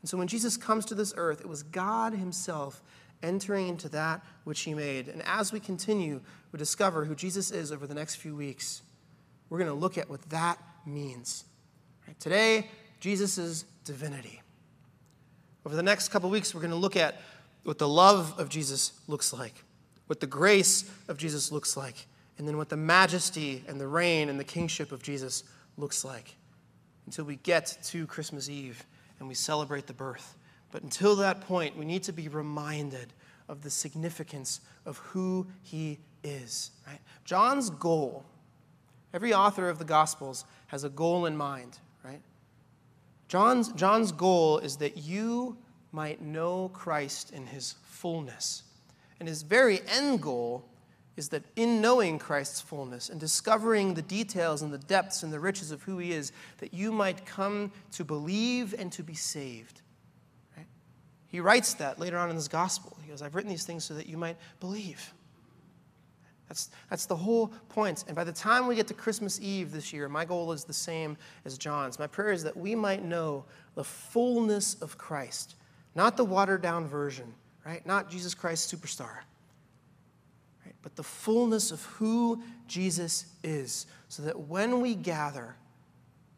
And 0.00 0.08
so 0.08 0.18
when 0.18 0.26
Jesus 0.26 0.56
comes 0.56 0.84
to 0.86 0.94
this 0.96 1.14
earth, 1.16 1.40
it 1.40 1.48
was 1.48 1.62
God 1.62 2.14
Himself 2.14 2.82
entering 3.22 3.68
into 3.68 3.88
that 3.90 4.20
which 4.42 4.62
He 4.62 4.74
made. 4.74 5.06
And 5.06 5.22
as 5.24 5.52
we 5.52 5.60
continue, 5.60 6.20
we 6.50 6.58
discover 6.58 7.04
who 7.04 7.14
Jesus 7.14 7.52
is 7.52 7.70
over 7.70 7.86
the 7.86 7.94
next 7.94 8.16
few 8.16 8.34
weeks. 8.34 8.82
We're 9.48 9.58
going 9.58 9.70
to 9.70 9.74
look 9.74 9.96
at 9.96 10.10
what 10.10 10.20
that 10.30 10.58
means. 10.84 11.44
Right? 12.08 12.18
Today, 12.18 12.68
Jesus' 12.98 13.64
divinity. 13.84 14.42
Over 15.64 15.76
the 15.76 15.82
next 15.82 16.08
couple 16.08 16.28
weeks, 16.28 16.56
we're 16.56 16.60
going 16.60 16.72
to 16.72 16.76
look 16.76 16.96
at 16.96 17.20
what 17.62 17.78
the 17.78 17.88
love 17.88 18.34
of 18.36 18.48
Jesus 18.48 18.98
looks 19.06 19.32
like, 19.32 19.54
what 20.08 20.18
the 20.18 20.26
grace 20.26 20.90
of 21.06 21.18
Jesus 21.18 21.52
looks 21.52 21.76
like, 21.76 22.08
and 22.36 22.48
then 22.48 22.56
what 22.56 22.68
the 22.68 22.76
majesty 22.76 23.62
and 23.68 23.80
the 23.80 23.86
reign 23.86 24.28
and 24.28 24.40
the 24.40 24.44
kingship 24.44 24.90
of 24.90 25.00
Jesus 25.00 25.44
looks 25.76 26.04
like 26.04 26.36
until 27.06 27.24
we 27.24 27.36
get 27.36 27.76
to 27.84 28.06
Christmas 28.06 28.48
Eve 28.48 28.84
and 29.18 29.28
we 29.28 29.34
celebrate 29.34 29.86
the 29.86 29.92
birth. 29.92 30.36
But 30.70 30.82
until 30.82 31.16
that 31.16 31.42
point, 31.42 31.76
we 31.76 31.84
need 31.84 32.02
to 32.04 32.12
be 32.12 32.28
reminded 32.28 33.12
of 33.48 33.62
the 33.62 33.70
significance 33.70 34.60
of 34.86 34.98
who 34.98 35.46
he 35.62 35.98
is. 36.22 36.70
Right? 36.86 36.98
John's 37.24 37.70
goal, 37.70 38.24
every 39.12 39.32
author 39.32 39.68
of 39.68 39.78
the 39.78 39.84
Gospels 39.84 40.44
has 40.68 40.84
a 40.84 40.88
goal 40.88 41.26
in 41.26 41.36
mind, 41.36 41.78
right? 42.04 42.20
John's, 43.28 43.72
John's 43.72 44.12
goal 44.12 44.58
is 44.58 44.76
that 44.78 44.96
you 44.96 45.56
might 45.92 46.20
know 46.20 46.70
Christ 46.70 47.32
in 47.32 47.46
his 47.46 47.76
fullness. 47.84 48.64
And 49.20 49.28
his 49.28 49.42
very 49.42 49.80
end 49.88 50.20
goal 50.20 50.68
is 51.16 51.28
that 51.28 51.44
in 51.56 51.80
knowing 51.80 52.18
Christ's 52.18 52.60
fullness 52.60 53.08
and 53.08 53.20
discovering 53.20 53.94
the 53.94 54.02
details 54.02 54.62
and 54.62 54.72
the 54.72 54.78
depths 54.78 55.22
and 55.22 55.32
the 55.32 55.38
riches 55.38 55.70
of 55.70 55.82
who 55.82 55.98
he 55.98 56.12
is, 56.12 56.32
that 56.58 56.74
you 56.74 56.90
might 56.90 57.24
come 57.24 57.70
to 57.92 58.04
believe 58.04 58.74
and 58.76 58.90
to 58.92 59.02
be 59.02 59.14
saved. 59.14 59.80
Right? 60.56 60.66
He 61.28 61.40
writes 61.40 61.74
that 61.74 62.00
later 62.00 62.18
on 62.18 62.30
in 62.30 62.36
his 62.36 62.48
gospel. 62.48 62.96
He 63.02 63.10
goes, 63.10 63.22
I've 63.22 63.34
written 63.34 63.50
these 63.50 63.64
things 63.64 63.84
so 63.84 63.94
that 63.94 64.06
you 64.06 64.16
might 64.16 64.36
believe. 64.58 65.14
That's, 66.48 66.70
that's 66.90 67.06
the 67.06 67.16
whole 67.16 67.48
point. 67.68 68.04
And 68.08 68.16
by 68.16 68.24
the 68.24 68.32
time 68.32 68.66
we 68.66 68.74
get 68.74 68.88
to 68.88 68.94
Christmas 68.94 69.40
Eve 69.40 69.70
this 69.70 69.92
year, 69.92 70.08
my 70.08 70.24
goal 70.24 70.52
is 70.52 70.64
the 70.64 70.72
same 70.72 71.16
as 71.44 71.56
John's. 71.56 71.98
My 71.98 72.06
prayer 72.06 72.32
is 72.32 72.42
that 72.42 72.56
we 72.56 72.74
might 72.74 73.04
know 73.04 73.44
the 73.76 73.84
fullness 73.84 74.74
of 74.82 74.98
Christ, 74.98 75.54
not 75.94 76.16
the 76.16 76.24
watered 76.24 76.60
down 76.60 76.86
version, 76.86 77.32
right? 77.64 77.86
Not 77.86 78.10
Jesus 78.10 78.34
Christ 78.34 78.74
superstar 78.74 79.20
but 80.84 80.96
the 80.96 81.02
fullness 81.02 81.70
of 81.72 81.82
who 81.84 82.42
Jesus 82.68 83.24
is, 83.42 83.86
so 84.10 84.22
that 84.22 84.38
when 84.38 84.82
we 84.82 84.94
gather 84.94 85.56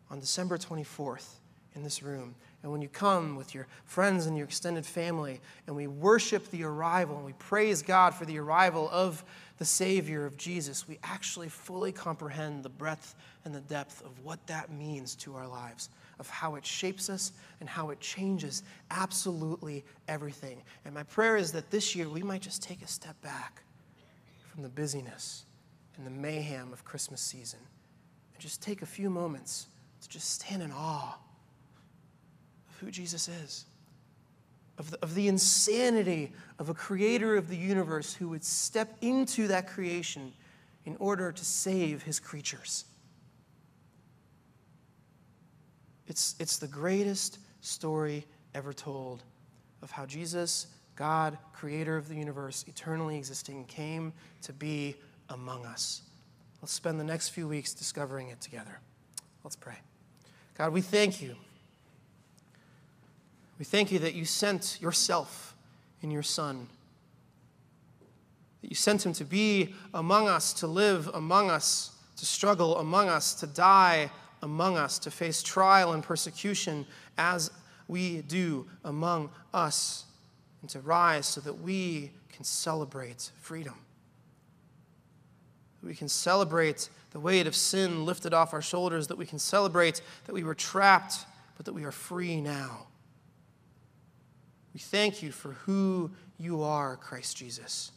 on 0.09 0.21
December 0.21 0.57
24th 0.57 1.29
in 1.75 1.83
this 1.83 2.01
room, 2.01 2.37
and 2.63 2.71
when 2.71 2.81
you 2.81 2.89
come 2.89 3.35
with 3.35 3.57
your 3.57 3.67
friends 3.85 4.27
and 4.27 4.37
your 4.37 4.47
extended 4.47 4.87
family, 4.87 5.41
and 5.67 5.75
we 5.75 5.89
worship 5.89 6.49
the 6.53 6.63
arrival 6.63 7.17
and 7.17 7.27
we 7.27 7.33
praise 7.35 7.83
God 7.83 8.15
for 8.15 8.25
the 8.25 8.39
arrival 8.39 8.89
of 8.93 9.25
the 9.59 9.65
Savior 9.65 10.25
of 10.25 10.37
Jesus, 10.37 10.87
we 10.87 11.01
actually 11.03 11.49
fully 11.49 11.91
comprehend 11.91 12.63
the 12.63 12.69
breadth 12.69 13.17
and 13.45 13.53
the 13.53 13.61
depth 13.63 14.01
of 14.05 14.25
what 14.25 14.47
that 14.47 14.71
means 14.71 15.17
to 15.17 15.35
our 15.35 15.49
lives, 15.49 15.89
of 16.21 16.31
how 16.31 16.55
it 16.55 16.65
shapes 16.65 17.11
us 17.11 17.33
and 17.59 17.69
how 17.69 17.91
it 17.91 17.99
changes 17.99 18.63
absolutely 18.93 19.85
everything. 20.07 20.63
And 20.85 20.95
my 20.95 21.03
prayer 21.03 21.37
is 21.37 21.51
that 21.51 21.73
this 21.73 21.97
year 21.97 22.09
we 22.09 22.23
might 22.23 22.43
just 22.43 22.63
take 22.63 22.83
a 22.83 22.89
step 22.89 23.21
back 23.23 23.63
from 24.57 24.63
the 24.63 24.71
busyness 24.71 25.45
and 25.99 26.07
the 26.07 26.11
mayhem 26.11 26.73
of 26.73 26.83
Christmas 26.83 27.21
season 27.21 27.59
and 28.33 28.43
just 28.43 28.63
take 28.63 28.81
a 28.81 28.87
few 28.87 29.11
moments 29.11 29.67
to 30.01 30.09
just 30.09 30.31
stand 30.31 30.63
in 30.63 30.73
awe 30.73 31.19
of 32.71 32.77
who 32.79 32.91
Jesus 32.91 33.29
is, 33.29 33.67
of 34.79 34.91
the, 34.93 34.99
of 35.03 35.15
the 35.15 35.29
insanity 35.29 36.33
of 36.59 36.71
a 36.71 36.75
creator 36.75 37.37
of 37.37 37.51
the 37.51 37.57
universe 37.57 38.15
who 38.15 38.31
would 38.31 38.43
step 38.43 38.97
into 39.03 39.47
that 39.49 39.69
creation 39.69 40.33
in 40.87 40.97
order 41.01 41.33
to 41.33 41.45
save 41.45 42.03
his 42.03 42.19
creatures. 42.19 42.87
It's, 46.07 46.35
it's 46.41 46.57
the 46.57 46.69
greatest 46.69 47.41
story 47.61 48.25
ever 48.55 48.73
told 48.73 49.23
of 49.83 49.91
how 49.91 50.07
Jesus 50.07 50.69
God, 50.97 51.37
creator 51.53 51.97
of 51.97 52.09
the 52.09 52.15
universe, 52.15 52.65
eternally 52.67 53.19
existing, 53.19 53.67
came 53.67 54.13
to 54.43 54.53
be 54.53 54.97
among 55.29 55.67
us. 55.67 56.03
Let's 56.63 56.73
spend 56.73 56.99
the 56.99 57.05
next 57.05 57.29
few 57.29 57.47
weeks 57.47 57.75
discovering 57.75 58.29
it 58.29 58.41
together. 58.41 58.81
Let's 59.45 59.57
pray. 59.57 59.77
God, 60.57 60.73
we 60.73 60.81
thank 60.81 61.21
you. 61.21 61.37
We 63.59 63.65
thank 63.65 63.93
you 63.93 63.99
that 64.01 64.15
you 64.15 64.25
sent 64.25 64.79
yourself 64.81 65.55
in 66.03 66.11
your 66.11 66.23
Son, 66.23 66.67
that 68.63 68.71
you 68.71 68.75
sent 68.75 69.05
him 69.05 69.13
to 69.15 69.25
be 69.25 69.75
among 69.93 70.29
us, 70.29 70.55
to 70.55 70.67
live 70.67 71.11
among 71.13 71.51
us, 71.51 71.93
to 72.17 72.25
struggle 72.25 72.79
among 72.79 73.09
us, 73.11 73.35
to 73.35 73.47
die 73.47 74.11
among 74.43 74.79
us, 74.79 74.99
to 75.01 75.11
face 75.11 75.43
trial 75.43 75.93
and 75.93 76.03
persecution 76.03 76.87
as 77.19 77.51
we 77.87 78.23
do 78.23 78.67
among 78.85 79.31
us 79.53 80.06
and 80.67 80.71
to 80.73 80.81
rise 80.81 81.27
so 81.27 81.41
that 81.41 81.61
we 81.61 82.11
can 82.29 82.43
celebrate 82.43 83.31
freedom. 83.41 83.75
We 85.81 85.95
can 85.95 86.09
celebrate 86.09 86.89
the 87.13 87.21
weight 87.21 87.47
of 87.47 87.55
sin 87.55 88.05
lifted 88.05 88.35
off 88.35 88.53
our 88.53 88.61
shoulders, 88.61 89.07
that 89.07 89.17
we 89.17 89.27
can 89.27 89.39
celebrate 89.39 90.03
that 90.25 90.33
we 90.33 90.43
were 90.43 90.57
trapped, 90.57 91.25
but 91.57 91.67
that 91.67 91.73
we 91.73 91.85
are 91.85 91.93
free 91.93 92.41
now. 92.41 92.89
We 94.75 94.81
thank 94.81 95.23
you 95.23 95.31
for 95.31 95.53
who 95.53 96.11
you 96.37 96.65
are, 96.65 96.97
Christ 96.97 97.37
Jesus, 97.37 97.93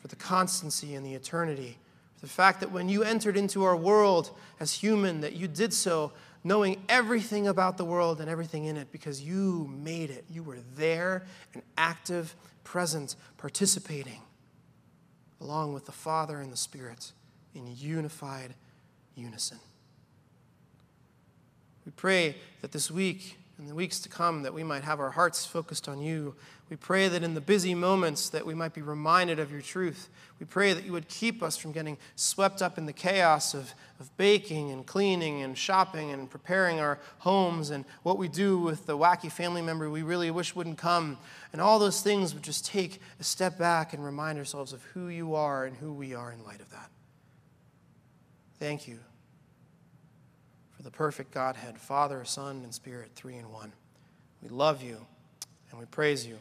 for 0.00 0.08
the 0.08 0.16
constancy 0.16 0.94
and 0.94 1.04
the 1.04 1.12
eternity, 1.12 1.76
for 2.16 2.24
the 2.24 2.32
fact 2.32 2.60
that 2.60 2.72
when 2.72 2.88
you 2.88 3.02
entered 3.02 3.36
into 3.36 3.64
our 3.64 3.76
world 3.76 4.30
as 4.60 4.72
human, 4.72 5.20
that 5.20 5.34
you 5.34 5.46
did 5.46 5.74
so 5.74 6.10
knowing 6.44 6.82
everything 6.88 7.48
about 7.48 7.76
the 7.76 7.84
world 7.84 8.20
and 8.20 8.30
everything 8.30 8.64
in 8.64 8.76
it 8.76 8.90
because 8.92 9.20
you 9.20 9.68
made 9.70 10.10
it. 10.10 10.24
You 10.30 10.42
were 10.42 10.58
there 10.76 11.26
and 11.54 11.62
active, 11.76 12.34
present, 12.64 13.16
participating, 13.36 14.20
along 15.40 15.74
with 15.74 15.86
the 15.86 15.92
Father 15.92 16.40
and 16.40 16.52
the 16.52 16.56
Spirit 16.56 17.12
in 17.54 17.66
unified 17.76 18.54
unison. 19.14 19.58
We 21.84 21.92
pray 21.92 22.36
that 22.60 22.72
this 22.72 22.90
week 22.90 23.38
and 23.58 23.68
the 23.68 23.74
weeks 23.74 23.98
to 24.00 24.08
come 24.08 24.42
that 24.42 24.54
we 24.54 24.62
might 24.62 24.84
have 24.84 25.00
our 25.00 25.10
hearts 25.10 25.44
focused 25.44 25.88
on 25.88 26.00
you. 26.00 26.36
We 26.70 26.76
pray 26.76 27.08
that 27.08 27.24
in 27.24 27.34
the 27.34 27.40
busy 27.40 27.74
moments 27.74 28.28
that 28.28 28.46
we 28.46 28.54
might 28.54 28.72
be 28.72 28.82
reminded 28.82 29.40
of 29.40 29.50
your 29.50 29.62
truth. 29.62 30.08
We 30.38 30.46
pray 30.46 30.72
that 30.72 30.84
you 30.84 30.92
would 30.92 31.08
keep 31.08 31.42
us 31.42 31.56
from 31.56 31.72
getting 31.72 31.98
swept 32.14 32.62
up 32.62 32.78
in 32.78 32.86
the 32.86 32.92
chaos 32.92 33.54
of, 33.54 33.74
of 33.98 34.16
baking 34.16 34.70
and 34.70 34.86
cleaning 34.86 35.42
and 35.42 35.58
shopping 35.58 36.12
and 36.12 36.30
preparing 36.30 36.78
our 36.78 37.00
homes 37.18 37.70
and 37.70 37.84
what 38.04 38.16
we 38.16 38.28
do 38.28 38.58
with 38.58 38.86
the 38.86 38.96
wacky 38.96 39.32
family 39.32 39.62
member 39.62 39.90
we 39.90 40.02
really 40.02 40.30
wish 40.30 40.54
wouldn't 40.54 40.78
come. 40.78 41.18
And 41.52 41.60
all 41.60 41.80
those 41.80 42.00
things 42.00 42.34
would 42.34 42.44
just 42.44 42.64
take 42.64 43.00
a 43.18 43.24
step 43.24 43.58
back 43.58 43.92
and 43.92 44.04
remind 44.04 44.38
ourselves 44.38 44.72
of 44.72 44.82
who 44.94 45.08
you 45.08 45.34
are 45.34 45.64
and 45.64 45.76
who 45.76 45.92
we 45.92 46.14
are 46.14 46.30
in 46.30 46.44
light 46.44 46.60
of 46.60 46.70
that. 46.70 46.90
Thank 48.60 48.86
you 48.86 49.00
for 50.78 50.84
the 50.84 50.90
perfect 50.92 51.34
Godhead, 51.34 51.76
Father, 51.76 52.24
Son, 52.24 52.60
and 52.62 52.72
Spirit, 52.72 53.10
three 53.16 53.34
in 53.34 53.50
one. 53.50 53.72
We 54.40 54.48
love 54.48 54.80
you 54.80 55.04
and 55.72 55.80
we 55.80 55.86
praise 55.86 56.24
you. 56.24 56.34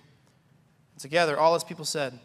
And 0.93 1.01
together, 1.01 1.39
all 1.39 1.55
as 1.55 1.63
people 1.63 1.85
said, 1.85 2.19